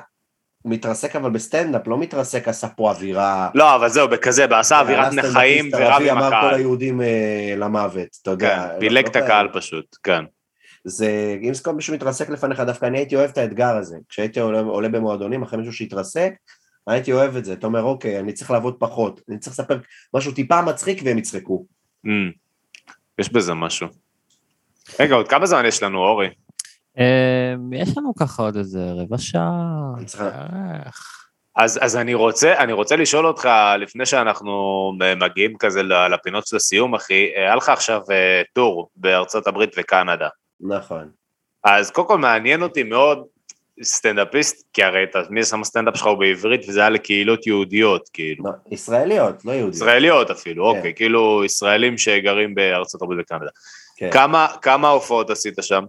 [0.65, 3.49] מתרסק אבל בסטנדאפ, לא מתרסק עשה פה אווירה.
[3.55, 6.55] לא, אבל זהו, בכזה, בעשה אווירת סטנדאפיסט ורב עם אמר כל הקהל.
[6.55, 8.67] היהודים אה, למוות, אתה יודע.
[8.69, 9.49] כן, לא- פילג לא את הקהל.
[9.53, 10.25] פשוט, כן.
[10.85, 13.97] זה, אם כל מישהו מתרסק לפניך, דווקא אני הייתי אוהב את האתגר הזה.
[14.09, 16.33] כשהייתי עולה, עולה במועדונים אחרי מישהו שהתרסק,
[16.87, 17.53] הייתי אוהב את זה.
[17.53, 19.79] אתה אומר, אוקיי, אני צריך לעבוד פחות, אני צריך לספר
[20.15, 21.67] משהו טיפה מצחיק והם יצחקו.
[22.07, 22.31] אמ,
[23.19, 23.87] יש בזה משהו.
[25.01, 26.29] רגע, עוד כמה זמן יש לנו, אורי?
[26.99, 29.93] אמ, יש לנו ככה עוד איזה רבע שעה.
[31.57, 36.95] אז, אז אני רוצה, אני רוצה לשאול אותך, לפני שאנחנו מגיעים כזה לפינות של הסיום,
[36.95, 40.29] אחי, היה לך עכשיו אה, טור בארצות הברית וקנדה.
[40.61, 41.11] נכון.
[41.65, 43.25] אז קודם כל מעניין אותי מאוד,
[43.83, 48.45] סטנדאפיסט, כי הרי אתה מי שם הסטנדאפ שלך הוא בעברית וזה היה לקהילות יהודיות, כאילו.
[48.45, 49.75] לא, ישראליות, לא יהודיות.
[49.75, 50.77] ישראליות אפילו, כן.
[50.77, 53.51] אוקיי, כאילו ישראלים שגרים בארצות הברית וקנדה.
[53.97, 54.11] כן.
[54.13, 55.85] כמה, כמה הופעות עשית שם?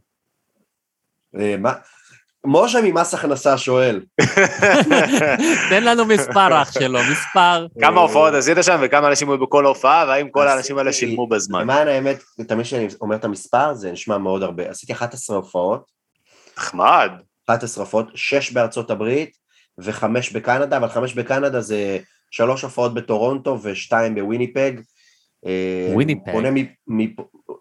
[1.40, 1.74] אה, מה?
[2.46, 4.02] משה ממס הכנסה שואל.
[5.70, 7.68] תן לנו מספר, אח שלו, מספר.
[7.82, 11.62] כמה הופעות עשית שם וכמה אנשים היו בכל הופעה, והאם כל האנשים האלה שילמו בזמן?
[11.62, 14.70] למען האמת, תמיד כשאני אומר את המספר, זה נשמע מאוד הרבה.
[14.70, 15.92] עשיתי 11 הופעות,
[16.58, 17.12] נחמד.
[17.50, 19.38] 11 הופעות, 6 בארצות הברית
[19.78, 21.98] וחמש בקנדה, אבל חמש בקנדה זה
[22.32, 24.72] שלוש הופעות בטורונטו ושתיים בוויניפג.
[25.46, 26.32] אה, וויניפג.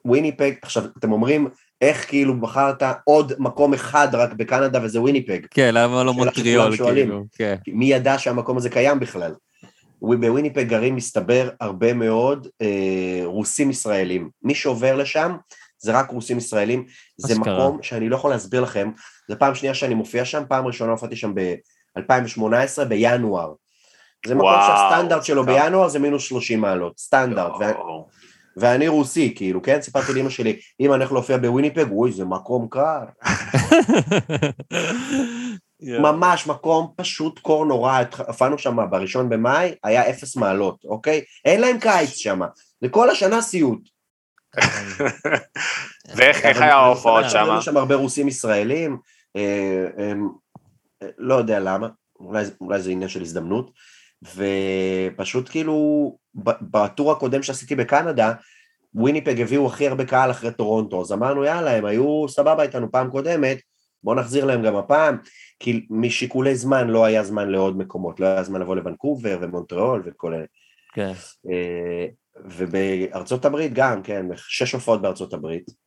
[0.04, 1.48] וויניפג, עכשיו אתם אומרים,
[1.80, 5.46] איך כאילו בחרת עוד מקום אחד רק בקנדה וזה וויניפג?
[5.50, 6.76] כן, למה לא מונטריאול.
[6.76, 7.56] כאילו, כן.
[7.68, 9.34] מי ידע שהמקום הזה קיים בכלל?
[10.02, 14.30] בוויניפג גרים מסתבר הרבה מאוד אה, רוסים ישראלים.
[14.42, 15.36] מי שעובר לשם
[15.78, 16.86] זה רק רוסים ישראלים.
[17.16, 17.58] זה אשכרה.
[17.58, 18.90] מקום שאני לא יכול להסביר לכם,
[19.30, 23.52] זו פעם שנייה שאני מופיע שם, פעם ראשונה הופעתי שם ב-2018 בינואר.
[24.26, 25.52] זה מקום וואו, שהסטנדרט שלו כמה.
[25.52, 27.52] בינואר זה מינוס 30 מעלות, סטנדרט.
[27.60, 28.08] ו- יואו.
[28.56, 29.82] ואני רוסי, כאילו, כן?
[29.82, 33.00] סיפרתי לאמא שלי, אם אני הולך להופיע בוויניפג, אוי, זה מקום קר.
[35.80, 41.20] ממש מקום פשוט קור נורא, הופענו שם בראשון במאי, היה אפס מעלות, אוקיי?
[41.44, 42.40] אין להם קיץ שם,
[42.80, 43.95] זה כל השנה סיוט.
[46.16, 47.50] ואיך היה ההופעות שם?
[47.50, 48.98] היו שם הרבה רוסים ישראלים,
[49.36, 50.12] אה, אה,
[51.18, 51.88] לא יודע למה,
[52.60, 53.70] אולי, זה עניין של הזדמנות,
[54.22, 56.16] ופשוט כאילו,
[56.60, 58.32] ב tour הקודם שעשיתי בקנדה,
[58.94, 63.10] וויניפג הביאו הכי הרבה קהל אחרי טורונטו, אז אמרנו יאללה, הם היו סבבה איתנו פעם
[63.10, 63.58] קודמת,
[64.02, 65.18] בואו נחזיר להם גם הפעם,
[65.60, 70.34] כי משיקולי זמן לא היה זמן לעוד מקומות, לא היה זמן לבוא לוונקובר ומונטריאול וכל
[70.34, 70.44] אלה.
[70.94, 71.12] כן.
[72.44, 75.86] ובארצות הברית גם, כן, שש הופעות בארצות הברית.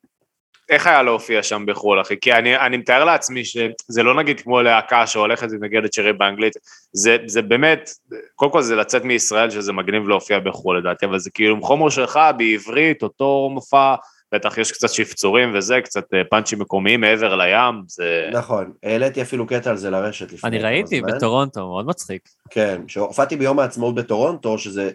[0.70, 2.16] איך היה להופיע שם בחו"ל, אחי?
[2.22, 6.54] כי אני, אני מתאר לעצמי שזה לא נגיד כמו להקה שהולכת ומנגנת שירים באנגלית,
[6.93, 7.89] זה, זה באמת,
[8.36, 11.89] קודם כל זה לצאת מישראל שזה מגניב להופיע בחו"ל לדעתי, אבל זה כאילו עם חומר
[11.89, 13.95] שלך בעברית, אותו מופע,
[14.32, 18.30] בטח יש קצת שפצורים וזה, קצת אה, פאנצ'ים מקומיים מעבר לים, זה...
[18.34, 21.02] נכון, העליתי אפילו קטע על זה לרשת לפני אני ראיתי.
[21.02, 22.30] בטורונטו, מאוד מצחיק.
[22.50, 24.91] כן, שהופעתי ביום העצמאות בטורונטו, שזה...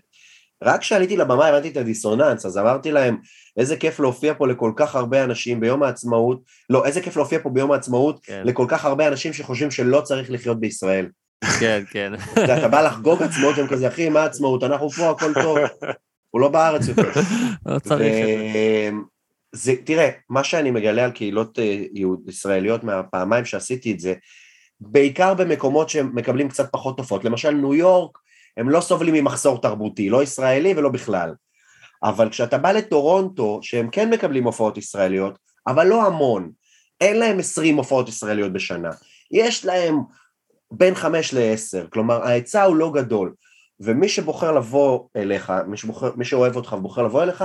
[0.62, 3.16] רק כשעליתי לבמה הבנתי את הדיסוננס, אז אמרתי להם,
[3.56, 7.50] איזה כיף להופיע פה לכל כך הרבה אנשים ביום העצמאות, לא, איזה כיף להופיע פה
[7.50, 8.42] ביום העצמאות כן.
[8.44, 11.06] לכל כך הרבה אנשים שחושבים שלא צריך לחיות בישראל.
[11.60, 12.12] כן, כן.
[12.44, 14.64] אתה בא לחגוג עצמאות, הם כזה, אחי, מה עצמאות?
[14.64, 15.58] אנחנו פה, הכל טוב.
[16.30, 17.10] הוא לא בארץ יותר.
[17.66, 18.90] לא צריך את זה.
[19.52, 21.82] זה, תראה, מה שאני מגלה על קהילות אה,
[22.28, 24.14] ישראליות מהפעמיים שעשיתי את זה,
[24.80, 28.18] בעיקר במקומות שמקבלים קצת פחות תופעות, למשל ניו יורק,
[28.56, 31.34] הם לא סובלים ממחסור תרבותי, לא ישראלי ולא בכלל.
[32.02, 36.50] אבל כשאתה בא לטורונטו, שהם כן מקבלים הופעות ישראליות, אבל לא המון,
[37.00, 38.90] אין להם 20 הופעות ישראליות בשנה,
[39.30, 39.98] יש להם
[40.70, 43.34] בין 5 ל-10, כלומר ההיצע הוא לא גדול,
[43.80, 47.44] ומי שבוחר לבוא אליך, מי, שבוחר, מי שאוהב אותך ובוחר לבוא אליך,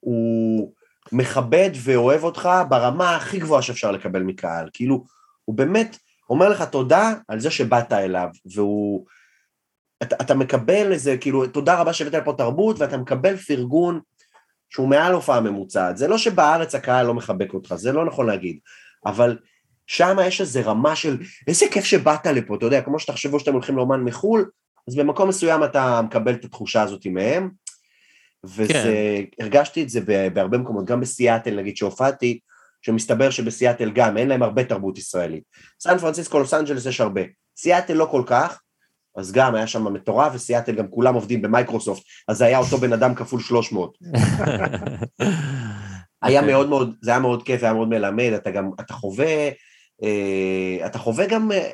[0.00, 0.72] הוא
[1.12, 5.04] מכבד ואוהב אותך ברמה הכי גבוהה שאפשר לקבל מקהל, כאילו,
[5.44, 5.98] הוא באמת
[6.30, 9.06] אומר לך תודה על זה שבאת אליו, והוא...
[10.02, 14.00] אתה, אתה מקבל איזה, כאילו, תודה רבה שהבאת לפה תרבות, ואתה מקבל פרגון
[14.70, 15.96] שהוא מעל הופעה ממוצעת.
[15.96, 18.58] זה לא שבארץ הקהל לא מחבק אותך, זה לא נכון להגיד,
[19.06, 19.38] אבל
[19.86, 23.76] שם יש איזו רמה של איזה כיף שבאת לפה, אתה יודע, כמו שתחשבו שאתם הולכים
[23.76, 24.50] לאומן מחו"ל,
[24.88, 27.50] אז במקום מסוים אתה מקבל את התחושה הזאת מהם,
[28.44, 29.42] וזה, כן.
[29.44, 30.00] הרגשתי את זה
[30.34, 32.38] בהרבה מקומות, גם בסיאטל נגיד שהופעתי,
[32.82, 35.42] שמסתבר שבסיאטל גם אין להם הרבה תרבות ישראלית.
[35.80, 37.20] סן פרנסיסקו, לוס אנג'לס יש הרבה,
[37.56, 38.60] סיאטל לא כל כך,
[39.16, 42.92] אז גם היה שם מטורף, וסיאטל גם כולם עובדים במייקרוסופט, אז זה היה אותו בן
[42.92, 43.98] אדם כפול 300.
[46.22, 46.54] היה אוקיי.
[46.54, 49.48] מאוד מאוד, זה היה מאוד כיף, היה מאוד מלמד, אתה גם, אתה חווה,
[50.02, 51.70] אה, אתה חווה גם אה,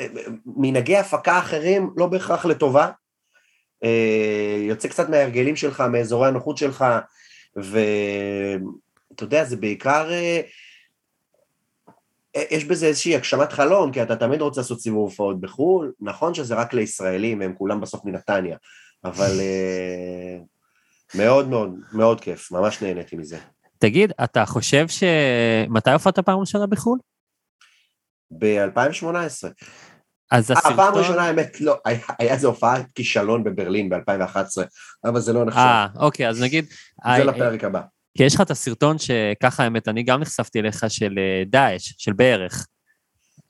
[0.00, 0.06] אה,
[0.46, 2.90] מנהגי הפקה אחרים, לא בהכרח לטובה,
[4.66, 6.84] יוצא קצת מההרגלים שלך, מאזורי הנוחות שלך,
[7.56, 10.10] ואתה יודע, זה בעיקר,
[12.50, 16.54] יש בזה איזושהי הגשמת חלום, כי אתה תמיד רוצה לעשות סיבוב הופעות בחו"ל, נכון שזה
[16.54, 18.56] רק לישראלים, והם כולם בסוף מנתניה,
[19.04, 20.38] אבל אה,
[21.14, 23.38] מאוד מאוד, מאוד כיף, ממש נהניתי מזה.
[23.78, 25.02] תגיד, אתה חושב ש...
[25.68, 26.98] מתי הופעת פעם ראשונה בחו"ל?
[28.30, 29.48] ב-2018.
[30.30, 30.76] אז אה, הסרטון...
[30.76, 34.62] פעם ראשונה האמת לא, היה- היה איזה הופעת כישלון בברלין ב-2011,
[35.04, 36.64] אבל זה לא נחשב, אה, אוקיי, אז נגיד...
[36.64, 37.80] זה אה, לפרק הבא.
[38.16, 42.12] כי יש לך את הסרטון שככה, האמת, אני גם נחשפתי אליך של אה, דאעש, של
[42.12, 42.66] בערך,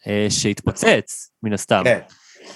[0.07, 1.83] אה, שהתפוצץ, מן הסתם.
[1.85, 2.01] כן,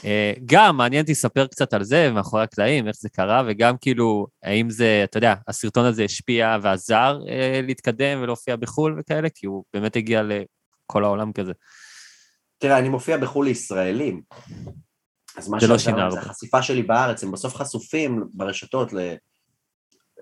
[0.05, 4.27] אה, גם מעניין אותי לספר קצת על זה, מאחורי הקלעים, איך זה קרה, וגם כאילו,
[4.43, 7.19] האם זה, אתה יודע, הסרטון הזה השפיע ועזר
[7.63, 11.53] להתקדם ולהופיע בחו"ל וכאלה, כי הוא באמת הגיע לכל העולם כזה.
[12.59, 14.23] תראה, אני מופיע בחו"ל לישראלים.
[15.37, 16.31] אז מה לא שעזר שינה להם זה הרבה.
[16.31, 18.93] החשיפה שלי בארץ, הם בסוף חשופים ברשתות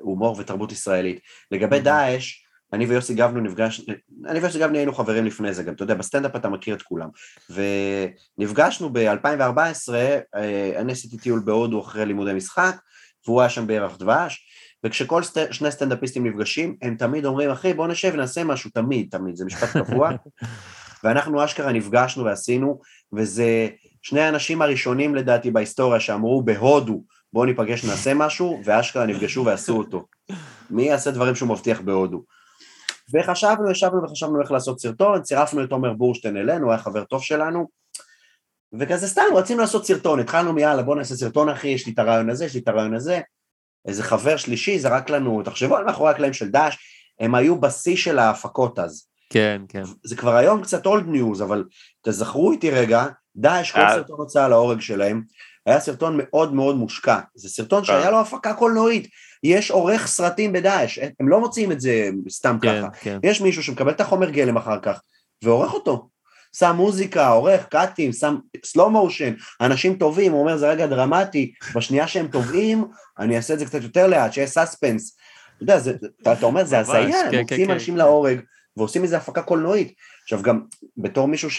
[0.01, 1.21] להומור ותרבות ישראלית.
[1.51, 2.35] לגבי דאעש,
[2.73, 3.81] אני ויוסי גבני נפגש,
[4.27, 7.09] אני ויוסי גבני היינו חברים לפני זה גם, אתה יודע, בסטנדאפ אתה מכיר את כולם.
[8.39, 9.93] ונפגשנו ב-2014,
[10.77, 12.77] אני עשיתי טיול בהודו אחרי לימודי משחק,
[13.27, 14.47] והוא היה שם בירח דבש,
[14.85, 19.37] וכשכל סט, שני סטנדאפיסטים נפגשים, הם תמיד אומרים, אחי, בוא נשב ונעשה משהו, תמיד, תמיד,
[19.37, 20.11] זה משפט קבוע.
[21.05, 22.81] ואנחנו אשכרה נפגשנו ועשינו,
[23.13, 23.69] וזה
[24.03, 27.03] שני האנשים הראשונים לדעתי בהיסטוריה שאמרו בהודו,
[27.33, 30.07] בואו ניפגש נעשה משהו, ואשכרה נפגשו ועשו אותו.
[30.71, 32.23] מי יעשה דברים שהוא מבטיח בהודו?
[33.15, 37.23] וחשבנו, ישבנו וחשבנו איך לעשות סרטון, צירפנו את עומר בורשטיין אלינו, הוא היה חבר טוב
[37.23, 37.69] שלנו,
[38.79, 42.31] וכזה סתם רצינו לעשות סרטון, התחלנו מיאללה בוא נעשה סרטון אחי, יש לי את הרעיון
[42.31, 43.21] הזה, יש לי את הרעיון הזה,
[43.89, 46.77] איזה חבר שלישי זרק לנו, תחשבו על מאחורי הקלעים של דאעש,
[47.21, 49.09] הם היו בשיא של ההפקות אז.
[49.31, 49.83] כן, כן.
[50.05, 51.65] זה כבר היום קצת old news, אבל
[52.03, 53.07] תזכרו איתי רגע,
[53.37, 53.95] דאעש, כל אה.
[53.95, 55.23] סרטון הוצאה להורג שלהם,
[55.69, 57.19] היה סרטון מאוד מאוד מושקע.
[57.35, 59.09] זה סרטון שהיה לו הפקה קולנועית.
[59.43, 62.91] יש עורך סרטים בדאעש, הם לא מוציאים את זה סתם כן, ככה.
[63.01, 63.19] כן.
[63.23, 65.01] יש מישהו שמקבל את החומר גלם אחר כך,
[65.45, 66.09] ועורך אותו.
[66.57, 72.09] שם מוזיקה, עורך, קאטים, שם slow motion, אנשים טובים, הוא אומר זה רגע דרמטי, בשנייה
[72.09, 72.85] שהם טובים,
[73.19, 75.17] אני אעשה את זה קצת יותר לאט, שיהיה סאספנס.
[75.57, 75.93] אתה יודע, זה,
[76.23, 77.73] אתה, אתה אומר, זה הזיה, כן, הם כן, מוציאים כן.
[77.73, 78.41] אנשים להורג,
[78.77, 79.95] ועושים מזה הפקה קולנועית.
[80.23, 80.61] עכשיו גם,
[80.97, 81.51] בתור מישהו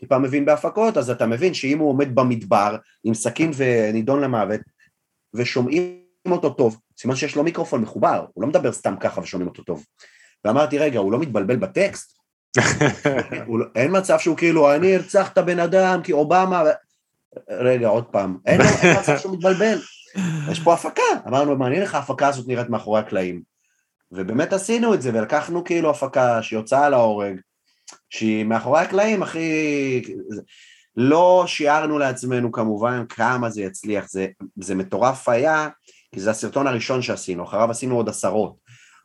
[0.00, 4.60] שטיפה מבין בהפקות, אז אתה מבין שאם הוא עומד במדבר, עם סכין ונידון למוות,
[5.34, 9.62] ושומעים אותו טוב, סימן שיש לו מיקרופון מחובר, הוא לא מדבר סתם ככה ושומעים אותו
[9.62, 9.84] טוב.
[10.44, 12.18] ואמרתי, רגע, הוא לא מתבלבל בטקסט?
[13.46, 16.64] הוא לא- אין מצב שהוא כאילו, אני ארצח את הבן אדם כי אובמה...
[17.50, 19.78] רגע, עוד פעם, אין אין מצב שהוא מתבלבל.
[20.50, 23.42] יש פה הפקה, אמרנו, מעניין איך ההפקה הזאת נראית מאחורי הקלעים.
[24.12, 27.40] ובאמת עשינו את זה, ולקחנו כאילו הפקה שהיא הוצאה להורג,
[28.10, 30.02] שהיא מאחורי הקלעים, הכי...
[30.96, 34.26] לא שיערנו לעצמנו כמובן כמה זה יצליח, זה,
[34.56, 35.68] זה מטורף היה,
[36.14, 38.56] כי זה הסרטון הראשון שעשינו, אחריו עשינו עוד עשרות,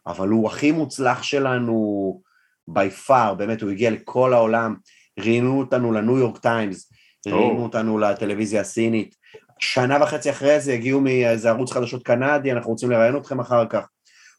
[0.07, 2.21] אבל הוא הכי מוצלח שלנו
[2.69, 4.75] by far, באמת, הוא הגיע לכל העולם,
[5.19, 6.91] ראיינו אותנו לניו יורק טיימס,
[7.27, 9.15] ראיינו אותנו לטלוויזיה הסינית,
[9.59, 13.87] שנה וחצי אחרי זה הגיעו מאיזה ערוץ חדשות קנדי, אנחנו רוצים לראיין אתכם אחר כך.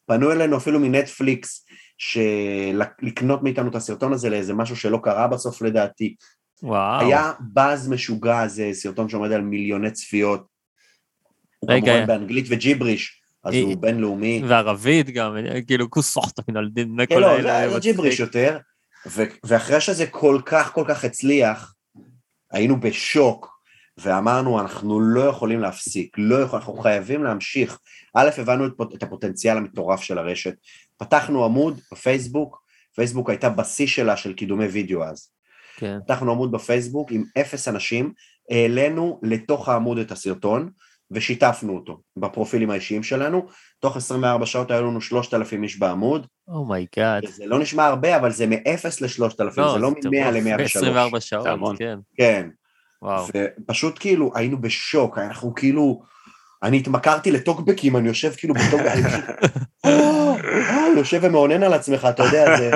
[0.05, 1.66] פנו אלינו אפילו מנטפליקס,
[3.01, 6.15] לקנות מאיתנו את הסרטון הזה לאיזה משהו שלא קרה בסוף לדעתי.
[6.63, 7.05] וואו.
[7.07, 10.47] היה באז משוגע, זה סרטון שעומד על מיליוני צפיות.
[11.59, 11.85] הוא רגע.
[11.85, 14.41] כמובן באנגלית וג'יבריש, אז אה, הוא בינלאומי.
[14.47, 15.35] וערבית גם,
[15.67, 17.69] כאילו כוסחת מן על דין כן, כל לא, האלה.
[17.69, 17.83] זה- מצחיק.
[17.83, 18.57] ג'יבריש יותר.
[19.07, 21.73] ו- ואחרי שזה כל כך כל כך הצליח,
[22.51, 23.57] היינו בשוק,
[23.97, 27.79] ואמרנו, אנחנו לא יכולים להפסיק, לא יכול, אנחנו חייבים להמשיך.
[28.13, 30.53] א', הבנו את, את הפוטנציאל המטורף של הרשת.
[30.97, 32.61] פתחנו עמוד בפייסבוק,
[32.95, 35.29] פייסבוק הייתה בשיא שלה של קידומי וידאו אז.
[35.77, 35.99] כן.
[36.05, 38.13] פתחנו עמוד בפייסבוק עם אפס אנשים,
[38.51, 40.69] העלינו לתוך העמוד את הסרטון,
[41.11, 43.47] ושיתפנו אותו בפרופילים האישיים שלנו.
[43.79, 46.27] תוך 24 שעות היו לנו 3,000 איש בעמוד.
[46.47, 47.25] oh my God.
[47.25, 50.61] זה לא נשמע הרבה, אבל זה מ-0 ל-3,000, זה לא מ-100 ל-103.
[50.61, 51.77] 24 שעות.
[51.77, 51.99] כן.
[52.17, 52.49] כן,
[53.01, 53.25] וואו.
[53.33, 56.01] ופשוט כאילו היינו בשוק, אנחנו כאילו,
[56.63, 58.93] אני התמכרתי לטוקבקים, אני יושב כאילו בטוקבק,
[60.45, 62.71] "אה, אה", יושב ומאונן על עצמך, אתה יודע, זה...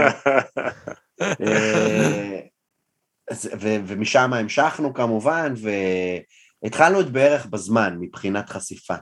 [1.41, 2.39] אה,
[3.61, 5.53] ומשם המשכנו כמובן,
[6.63, 8.95] והתחלנו את בערך בזמן מבחינת חשיפה.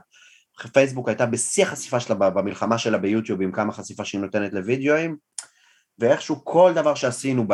[0.72, 5.16] פייסבוק הייתה בשיא החשיפה שלה במלחמה שלה ביוטיוב עם כמה חשיפה שהיא נותנת לוידאוים,
[5.98, 7.46] ואיכשהו כל דבר שעשינו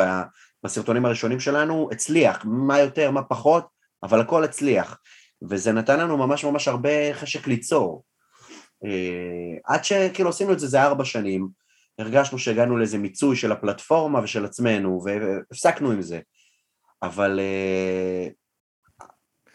[0.63, 3.67] בסרטונים הראשונים שלנו הצליח, מה יותר, מה פחות,
[4.03, 4.97] אבל הכל הצליח.
[5.49, 8.03] וזה נתן לנו ממש ממש הרבה חשק ליצור.
[8.85, 11.47] אה, עד שכאילו עשינו את זה, זה ארבע שנים,
[11.99, 16.19] הרגשנו שהגענו לאיזה מיצוי של הפלטפורמה ושל עצמנו, והפסקנו עם זה.
[17.03, 18.27] אבל אה,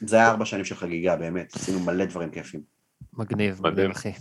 [0.00, 2.60] זה היה ארבע שנים של חגיגה, באמת, עשינו מלא דברים כיפים.
[3.12, 3.74] מגניב, מדהים.
[3.74, 4.12] מגניב, אחי.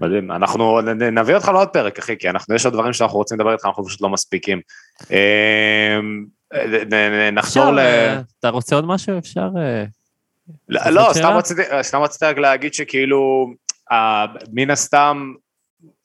[0.00, 0.80] מדהים, אנחנו
[1.12, 3.84] נביא אותך לעוד פרק, אחי, כי אנחנו, יש עוד דברים שאנחנו רוצים לדבר איתך, אנחנו
[3.84, 4.60] פשוט לא מספיקים.
[5.10, 6.26] אמ,
[7.32, 7.78] נחזור ל...
[7.78, 9.18] אה, אתה רוצה עוד משהו?
[9.18, 9.48] אפשר...
[10.68, 11.10] לא, לא?
[11.82, 13.52] סתם רציתי, רק להגיד שכאילו,
[14.52, 15.32] מן הסתם,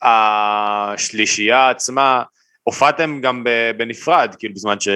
[0.01, 2.23] השלישייה עצמה,
[2.63, 3.43] הופעתם גם
[3.77, 4.87] בנפרד, כאילו בזמן ש...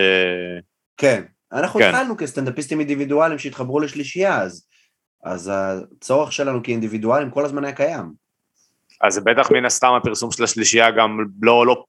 [0.97, 1.89] כן, אנחנו כן.
[1.89, 4.67] התחלנו כסטנדאפיסטים אינדיבידואלים שהתחברו לשלישייה, אז,
[5.23, 8.28] אז הצורך שלנו כאינדיבידואלים כל הזמן היה קיים.
[9.01, 11.83] אז בטח מן הסתם הפרסום של השלישייה גם לא, לא,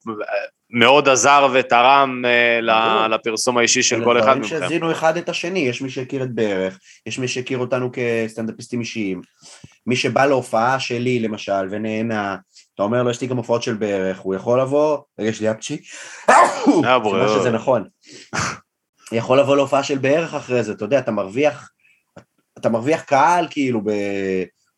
[0.70, 3.08] מאוד עזר ותרם אה.
[3.08, 4.48] לפרסום האישי של כל אחד מכם.
[4.48, 9.22] שהזינו אחד את השני, יש מי שהכיר את ברך, יש מי שהכיר אותנו כסטנדאפיסטים אישיים,
[9.86, 12.36] מי שבא להופעה שלי למשל ונהנה,
[12.74, 15.50] אתה אומר לו יש לי גם הופעות של ברך, הוא יכול לבוא, רגע יש לי
[15.50, 15.82] אפצ'י.
[16.64, 17.84] סימן שזה נכון.
[19.12, 21.70] יכול לבוא להופעה של בערך אחרי זה, אתה יודע, אתה מרוויח,
[22.58, 23.90] אתה מרוויח קהל, כאילו, ב...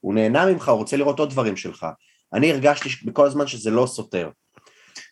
[0.00, 1.86] הוא נהנה ממך, הוא רוצה לראות עוד דברים שלך.
[2.34, 4.30] אני הרגשתי בכל הזמן שזה לא סותר.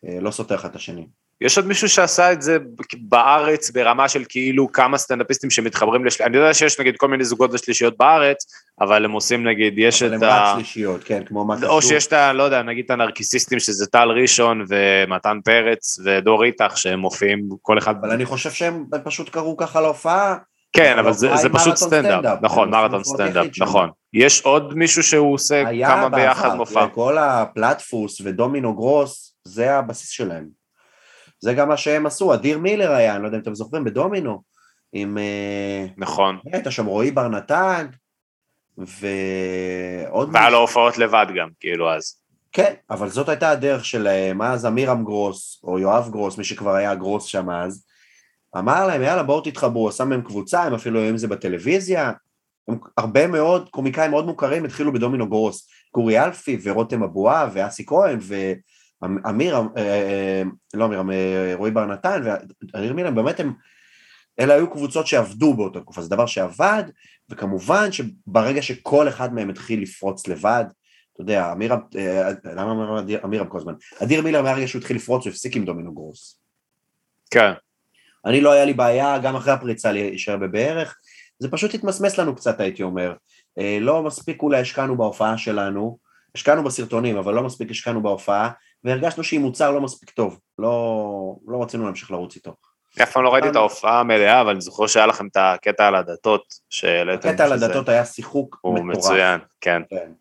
[0.09, 1.07] אה, לא סותר אחד את השני.
[1.41, 2.59] יש עוד מישהו שעשה את זה
[3.01, 6.25] בארץ ברמה של כאילו כמה סטנדאפיסטים שמתחברים לשל...
[6.25, 8.47] אני יודע שיש נגיד כל מיני זוגות ושלישיות בארץ,
[8.81, 10.53] אבל הם עושים נגיד, יש אבל את הם ה...
[10.53, 12.33] רק שלישיות, כן, כמו מה או שיש את ה...
[12.33, 17.79] לא יודע, נגיד את הנרקיסיסטים שזה טל ראשון ומתן פרץ ודור איתך שהם מופיעים כל
[17.79, 17.95] אחד...
[18.01, 20.37] אבל אני חושב שהם פשוט קראו ככה להופעה.
[20.73, 22.39] כן, אבל זה, פשוט סטנדאפ.
[22.43, 23.47] נכון, עושים מרתון סטנדאפ.
[23.61, 23.91] נכון.
[24.13, 26.87] יש עוד מישהו שהוא עושה היה כמה ביחד מופע.
[26.89, 30.61] כל הפלטפוס ודומינו גרוס, זה הבסיס שלהם.
[31.41, 34.43] זה גם מה שהם עשו, אדיר מילר היה, אני לא יודע אם אתם זוכרים, בדומינו,
[34.93, 35.19] עם...
[35.19, 36.39] אה, נכון.
[36.53, 37.87] הייתה שם רועי בר נתן,
[38.79, 40.31] ועוד...
[40.33, 42.17] והיה לו הופעות לבד גם, כאילו אז.
[42.53, 46.95] כן, אבל זאת הייתה הדרך שלהם, אז אמירם גרוס, או יואב גרוס, מי שכבר היה
[46.95, 47.85] גרוס שם אז,
[48.59, 52.13] אמר להם, יאללה, בואו תתחברו, עשה מהם קבוצה, הם אפילו אם זה בטלוויזיה,
[52.69, 58.19] הם, הרבה מאוד קומיקאים מאוד מוכרים התחילו בדומינו גרוס, גורי אלפי ורותם אבואב ואסי כהן
[58.23, 60.43] ואמיר, אה,
[60.75, 61.03] לא אמיר,
[61.55, 62.23] רועי בר נתן
[62.75, 63.53] ואמיר מילם, באמת הם,
[64.41, 66.85] אלה היו קבוצות שעבדו באותה תקופה, זה דבר שעבד,
[67.31, 70.65] וכמובן שברגע שכל אחד מהם התחיל לפרוץ לבד,
[71.13, 73.75] אתה יודע, אמיר, אה, למה אמר אדיר- אמירם כל הזמן?
[74.03, 76.41] אדיר מילר מהרגע שהוא התחיל לפרוץ הוא הפסיק עם דומינו גרוס.
[77.31, 77.53] כן.
[78.27, 80.97] אני לא היה לי בעיה, גם אחרי הפריצה להישאר בבערך,
[81.39, 83.15] זה פשוט התמסמס לנו קצת, הייתי אומר.
[83.59, 85.99] אה, לא מספיק אולי השקענו בהופעה שלנו,
[86.35, 88.51] השקענו בסרטונים, אבל לא מספיק השקענו בהופעה,
[88.85, 92.55] והרגשנו שהיא מוצר לא מספיק טוב, לא, לא רצינו להמשיך לרוץ איתו.
[93.03, 95.95] אף פעם לא ראיתי את ההופעה המלאה, אבל אני זוכר שהיה לכם את הקטע על
[95.95, 97.29] הדתות שהעליתם.
[97.29, 98.97] הקטע על הדתות היה שיחוק הוא מטורף.
[98.97, 99.83] מצוין, כן.
[99.91, 100.13] כן.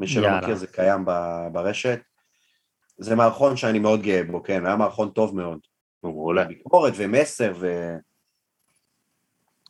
[0.00, 0.40] מי שלא יאללה.
[0.40, 1.04] מכיר זה קיים
[1.52, 2.00] ברשת.
[2.98, 5.58] זה מערכון שאני מאוד גאה בו, כן, היה מערכון טוב מאוד.
[6.12, 6.44] מעולה.
[6.44, 7.94] ביקורת ומסר ו...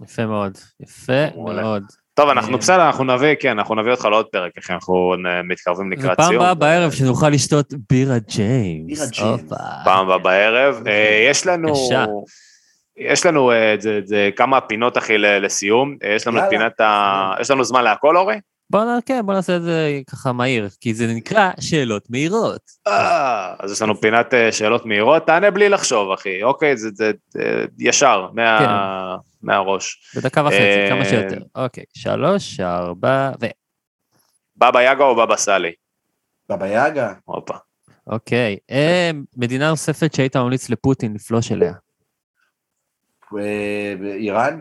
[0.05, 1.63] יפה מאוד, יפה מעולה.
[1.63, 1.83] מאוד.
[2.15, 5.49] טוב, אנחנו אה, בסדר, אנחנו נביא, כן, אנחנו נביא אותך לעוד פרק, אחי, אנחנו נ-
[5.49, 6.43] מתקרבים לקראת ופעם סיום.
[6.43, 8.87] הבאה בערב שנוכל לשתות בירה ג'יימס.
[8.87, 9.53] בירה ג'יימס.
[9.85, 10.83] פעם הבאה בערב.
[10.87, 11.75] אה, יש לנו...
[12.97, 13.75] יש לנו אה,
[14.37, 15.97] כמה פינות, אחי, לסיום.
[16.05, 17.35] אה, יש לנו את פינת ה...
[17.41, 18.37] יש לנו זמן להכל, אורי?
[18.71, 22.61] בוא נ- כן, בוא נעשה את זה ככה מהיר, כי זה נקרא שאלות מהירות.
[22.87, 26.43] אה, אז יש לנו פינת אה, שאלות מהירות, תענה בלי לחשוב, אחי.
[26.43, 29.27] אוקיי, זה זה, אה, ישר, מה- כן.
[29.47, 30.13] מהראש.
[30.17, 31.39] בדקה וחצי, אה, כמה שיותר.
[31.55, 33.47] אוקיי, שלוש, ארבע, ו...
[34.57, 35.73] בבא יגה או בבא סאלי?
[36.49, 37.55] בבא יגה, הופה.
[38.07, 38.57] אוקיי.
[38.71, 41.73] אה, מדינה נוספת שהיית ממליץ לפוטין לפלוש אליה.
[44.03, 44.61] איראן,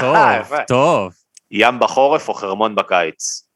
[0.00, 0.16] טוב.
[0.68, 1.12] טוב.
[1.50, 3.48] ים בחורף או חרמון בקיץ?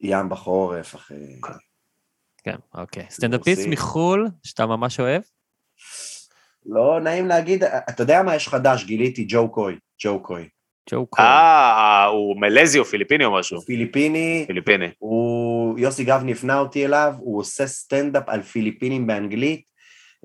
[0.00, 1.14] ים בחורף, אחי.
[2.44, 3.06] כן, אוקיי.
[3.10, 3.66] סטנדאפיסט.
[3.68, 5.22] מחו"ל, שאתה ממש אוהב?
[6.66, 10.48] לא נעים להגיד, אתה יודע מה יש חדש, גיליתי ג'ו קוי, ג'ו קוי.
[10.90, 11.24] ג'ו קוי.
[11.24, 13.60] אה, הוא מלזי או פיליפיני או משהו?
[13.60, 14.88] פיליפיני, פיליפיני.
[14.98, 19.62] הוא, יוסי גבני הפנה אותי אליו, הוא עושה סטנדאפ על פיליפינים באנגלית,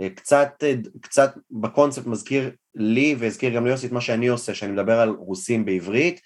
[0.02, 4.72] אה, קצת, אה, קצת בקונספט מזכיר לי והזכיר גם ליוסי את מה שאני עושה, שאני
[4.72, 6.22] מדבר על רוסים בעברית,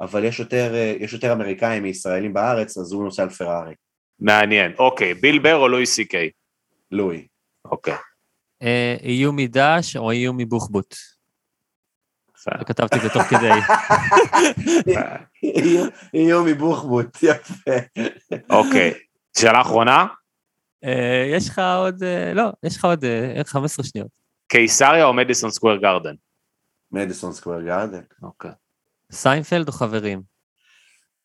[0.00, 3.74] אבל יש יותר, אה, יש יותר אמריקאים מישראלים בארץ, אז הוא נוסע על פרארי,
[4.18, 4.72] מעניין.
[4.78, 6.30] אוקיי, ביל בר או לואי סי קיי?
[6.90, 7.26] לואי.
[7.64, 7.94] אוקיי.
[8.62, 10.94] אה, איום מדש או איום מבוחבוט?
[12.66, 13.50] כתבתי את זה תוך כדי.
[16.14, 17.70] איום מבוחבוט, יפה.
[18.50, 18.92] אוקיי.
[19.38, 20.06] שאלה אחרונה,
[20.84, 22.02] אה, יש לך עוד,
[22.34, 24.23] לא, יש לך עוד אה, 15 שניות.
[24.58, 26.14] קיסריה או מדיסון סקוויר גרדן?
[26.92, 28.00] מדיסון סקוויר גארדן.
[28.22, 28.50] אוקיי.
[29.12, 30.22] סיינפלד או חברים?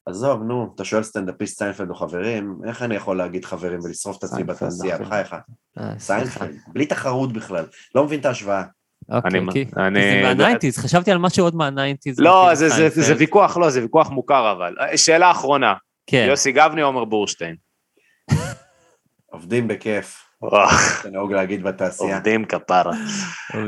[0.05, 4.23] עזוב, נו, אתה שואל סטנדאפיסט סיינפלד או חברים, איך אני יכול להגיד חברים ולשרוף את
[4.23, 4.97] עצמי בתעשייה.
[4.97, 5.35] בחייך.
[5.79, 5.99] אה.
[5.99, 7.65] סיינפלד, בלי תחרות בכלל,
[7.95, 8.63] לא מבין את ההשוואה.
[9.11, 12.19] אוקיי, אני- כי זה מה nineties, חשבתי על משהו עוד מה nineties.
[12.19, 13.03] לא, זה- זה- סיינפלד.
[13.03, 14.75] זה ויכוח, לא, זה ויכוח מוכר אבל.
[14.79, 15.73] אה, שאלה אחרונה,
[16.07, 17.55] כן, יוסי גבני או עומר בורשטיין?
[19.31, 20.17] עובדים בכיף,
[21.03, 22.15] זה נהוג להגיד בתעשייה.
[22.15, 22.93] עובדים כפרה.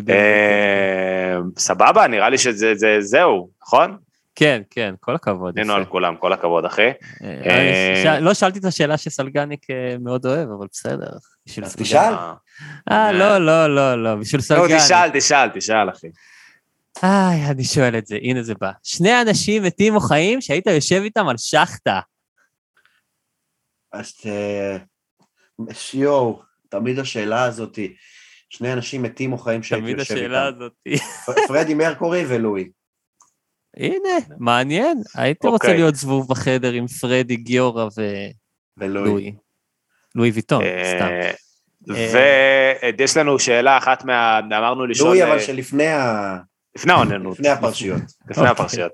[0.09, 3.97] אה, סבבה, נראה לי שזה זה- זהו, נכון?
[4.35, 5.59] כן, כן, כל הכבוד.
[5.59, 5.79] ענינו יפה.
[5.79, 6.81] על כולם, כל הכבוד, אחי.
[7.23, 11.09] אה, אה, לא שאלתי את השאלה שסלגניק אה, מאוד אוהב, אבל בסדר.
[11.45, 11.87] בשביל אז סלגניק.
[11.91, 12.13] תשאל.
[12.13, 12.33] אה,
[12.91, 14.81] אה, לא, לא, לא, לא, בשביל נו, סלגניק.
[14.81, 16.07] תשאל, תשאל, תשאל, אחי.
[17.03, 18.71] איי, אני שואל את זה, הנה זה בא.
[18.83, 21.99] שני אנשים מתים או חיים שהיית יושב איתם על שחטה.
[23.93, 24.77] אז אה,
[25.93, 26.41] יואו,
[26.71, 27.93] תמיד השאלה הזאתי,
[28.49, 30.57] שני אנשים מתים או חיים שהייתי תמיד יושב השאלה איתם.
[30.57, 30.71] הזאת.
[31.25, 32.69] פ- פרדי מרקורי ולואי.
[33.77, 34.09] הנה,
[34.39, 35.01] מעניין.
[35.15, 35.77] הייתי רוצה אוקיי.
[35.79, 38.33] להיות זבוב בחדר עם פרדי, גיורא ולואי.
[38.77, 39.33] ולואי.
[40.15, 41.93] לואי ויטון, אה, סתם.
[42.97, 44.39] ויש לנו שאלה אחת מה...
[44.39, 45.09] אמרנו לשאול...
[45.09, 46.37] לואי, אבל אה, שלפני ה-
[46.75, 47.33] לפני האוננות.
[47.39, 48.01] לפני הפרשיות.
[48.29, 48.91] לפני הפרשיות.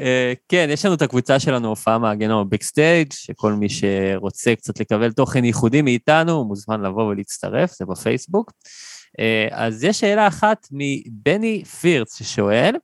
[0.00, 5.12] אה, כן, יש לנו את הקבוצה שלנו, הופעה מהגנום בקסטייג', שכל מי שרוצה קצת לקבל
[5.12, 8.52] תוכן ייחודי מאיתנו, מוזמן לבוא ולהצטרף, זה בפייסבוק.
[9.20, 12.74] אה, אז יש שאלה אחת מבני פירץ ששואל,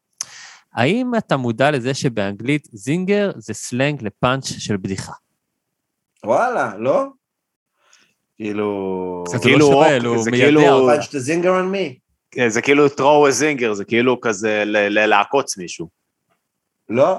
[0.75, 5.13] האם אתה מודע לזה שבאנגלית זינגר זה סלנג לפאנץ' של בדיחה?
[6.25, 7.05] וואלה, לא?
[8.37, 9.25] כאילו...
[9.29, 10.61] זה כאילו, לא שואל, הוא זה מיידע כאילו-
[11.75, 11.99] me.
[12.31, 15.89] כן, זה כאילו throw a zinger, זה כאילו כזה ל- ל- לעקוץ מישהו.
[16.89, 17.19] לא,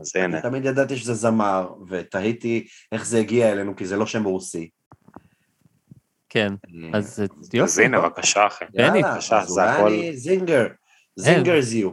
[0.00, 0.40] אז הנה.
[0.42, 4.70] תמיד ידעתי שזה זמר, ותהיתי איך זה הגיע אלינו, כי זה לא שם רוסי.
[6.28, 6.52] כן,
[6.94, 7.84] אז אה, אז יופי.
[7.84, 8.64] הנה, בבקשה, אחי.
[8.72, 10.66] בני, יאללה, בבקשה, זה הכל- זינגר.
[11.16, 11.90] זינגר זיו.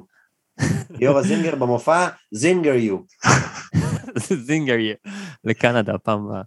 [0.89, 2.97] ליאורה זינגר במופע, זינגר יו.
[4.47, 4.95] זינגר יהיה,
[5.43, 6.41] לקנדה פעם הבאה.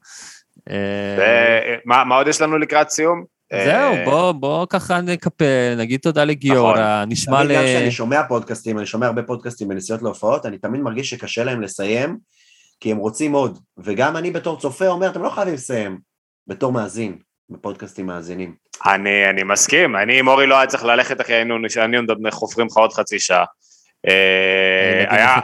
[0.70, 3.24] אה, מה עוד יש לנו לקראת סיום?
[3.52, 7.54] זהו, אה, בוא, בוא ככה נקפל, נגיד תודה לגיורא, נשמע תמיד ל...
[7.54, 11.62] גם כשאני שומע פודקאסטים, אני שומע הרבה פודקאסטים בנסיעות להופעות, אני תמיד מרגיש שקשה להם
[11.62, 12.16] לסיים,
[12.80, 13.58] כי הם רוצים עוד.
[13.78, 15.98] וגם אני בתור צופה אומר, אתם לא חייבים לסיים,
[16.46, 17.16] בתור מאזין,
[17.50, 18.54] בפודקאסטים מאזינים.
[18.86, 22.76] אני, אני מסכים, אני עם אורי לא היה צריך ללכת אחי, היינו היינו חופרים לך
[22.76, 23.44] עוד חצי שעה.
[24.08, 25.36] אה, ילדים היה.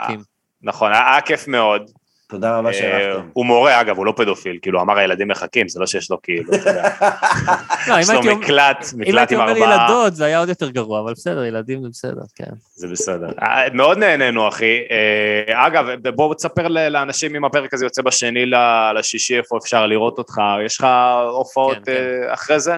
[0.63, 1.91] נכון, היה כיף מאוד.
[2.29, 3.29] תודה רבה אה, שהערכתם.
[3.33, 6.55] הוא מורה, אגב, הוא לא פדופיל, כאילו, אמר הילדים מחכים, זה לא שיש לו כאילו,
[6.55, 6.83] אתה יודע,
[7.89, 10.25] לא, אם יש לו הייתי אומר- מקלט, אם מקלט הייתי עם אומר ארבעה, ילדות, זה
[10.25, 12.51] היה עוד יותר גרוע, אבל בסדר, ילדים זה בסדר, כן.
[12.75, 13.29] זה בסדר.
[13.43, 14.79] אה, מאוד נהנינו, אחי.
[14.91, 20.19] אה, אגב, בוא תספר לאנשים אם הפרק הזה יוצא בשני ל- לשישי, איפה אפשר לראות
[20.19, 20.87] אותך, יש לך
[21.33, 21.93] הופעות כן, כן.
[22.29, 22.77] אה, אחרי זה?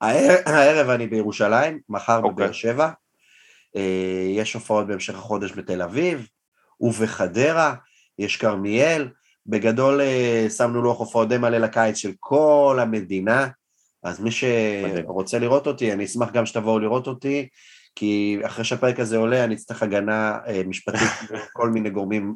[0.00, 2.30] הערב- אני בירושלים, מחר אוקיי.
[2.32, 2.88] בבאר שבע.
[4.34, 6.26] יש הופעות בהמשך החודש בתל אביב,
[6.80, 7.74] ובחדרה,
[8.18, 9.08] יש כרמיאל.
[9.48, 13.48] בגדול אה, שמנו לוח הופעות די מלא לקיץ של כל המדינה,
[14.04, 14.30] אז מי.
[14.30, 17.48] שרוצה לראות אותי, אני אשמח גם שתבואו לראות אותי,
[17.94, 22.34] כי אחרי שהפרק הזה עולה, אני אצטרך הגנה אה, משפטית מכל מיני גורמים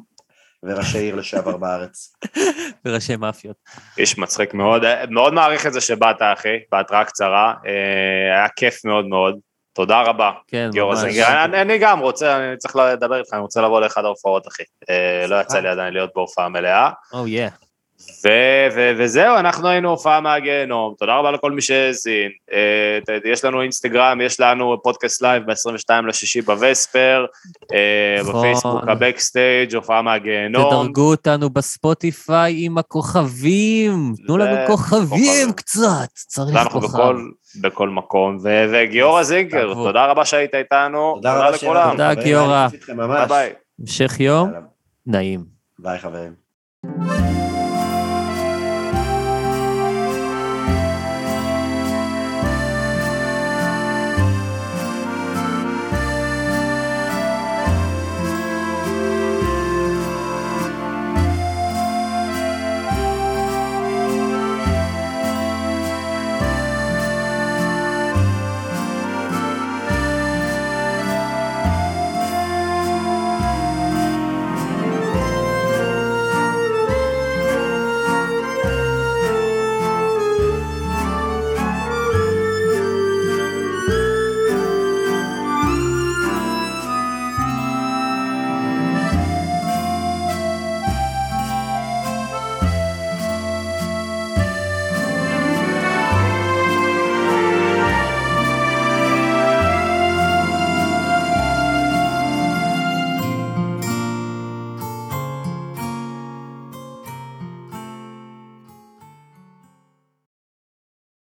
[0.63, 2.13] וראשי עיר לשעבר בארץ.
[2.85, 3.57] וראשי מאפיות.
[3.97, 7.53] איש מצחיק מאוד, אה, מאוד מעריך את זה שבאת, אחי, בהתראה קצרה.
[8.33, 9.39] היה כיף מאוד מאוד.
[9.73, 11.03] תודה רבה, כן, ממש.
[11.17, 14.63] אני, אני גם רוצה, אני צריך לדבר איתך, אני רוצה לבוא לאחד ההופעות, אחי.
[14.89, 16.89] אה, לא יצא לי עדיין להיות בהופעה מלאה.
[17.13, 17.49] או יא.
[18.25, 22.29] ו- ו- וזהו, אנחנו היינו הופעה מהגיהנום, תודה רבה לכל מי שהאזין.
[22.51, 27.25] אה, יש לנו אינסטגרם, יש לנו פודקאסט live ב-22 לשישי בווספר,
[27.73, 28.41] אה, נכון.
[28.41, 30.83] בפייסבוק הבקסטייג', הופעה מהגיהנום.
[30.83, 35.51] תדרגו אותנו בספוטיפיי עם הכוכבים, תנו לנו כוכבים.
[35.55, 37.15] קצת, צריך כוכב.
[37.61, 38.37] בכל, מקום.
[38.71, 39.85] וגיורא זינגר, תעקבו.
[39.85, 41.91] תודה רבה שהיית איתנו, תודה רבה לכולם.
[41.91, 42.67] תודה, גיורא.
[43.07, 43.53] ביי ביי.
[43.79, 44.51] המשך יום
[45.07, 45.45] נעים.
[45.79, 47.42] ביי חברים.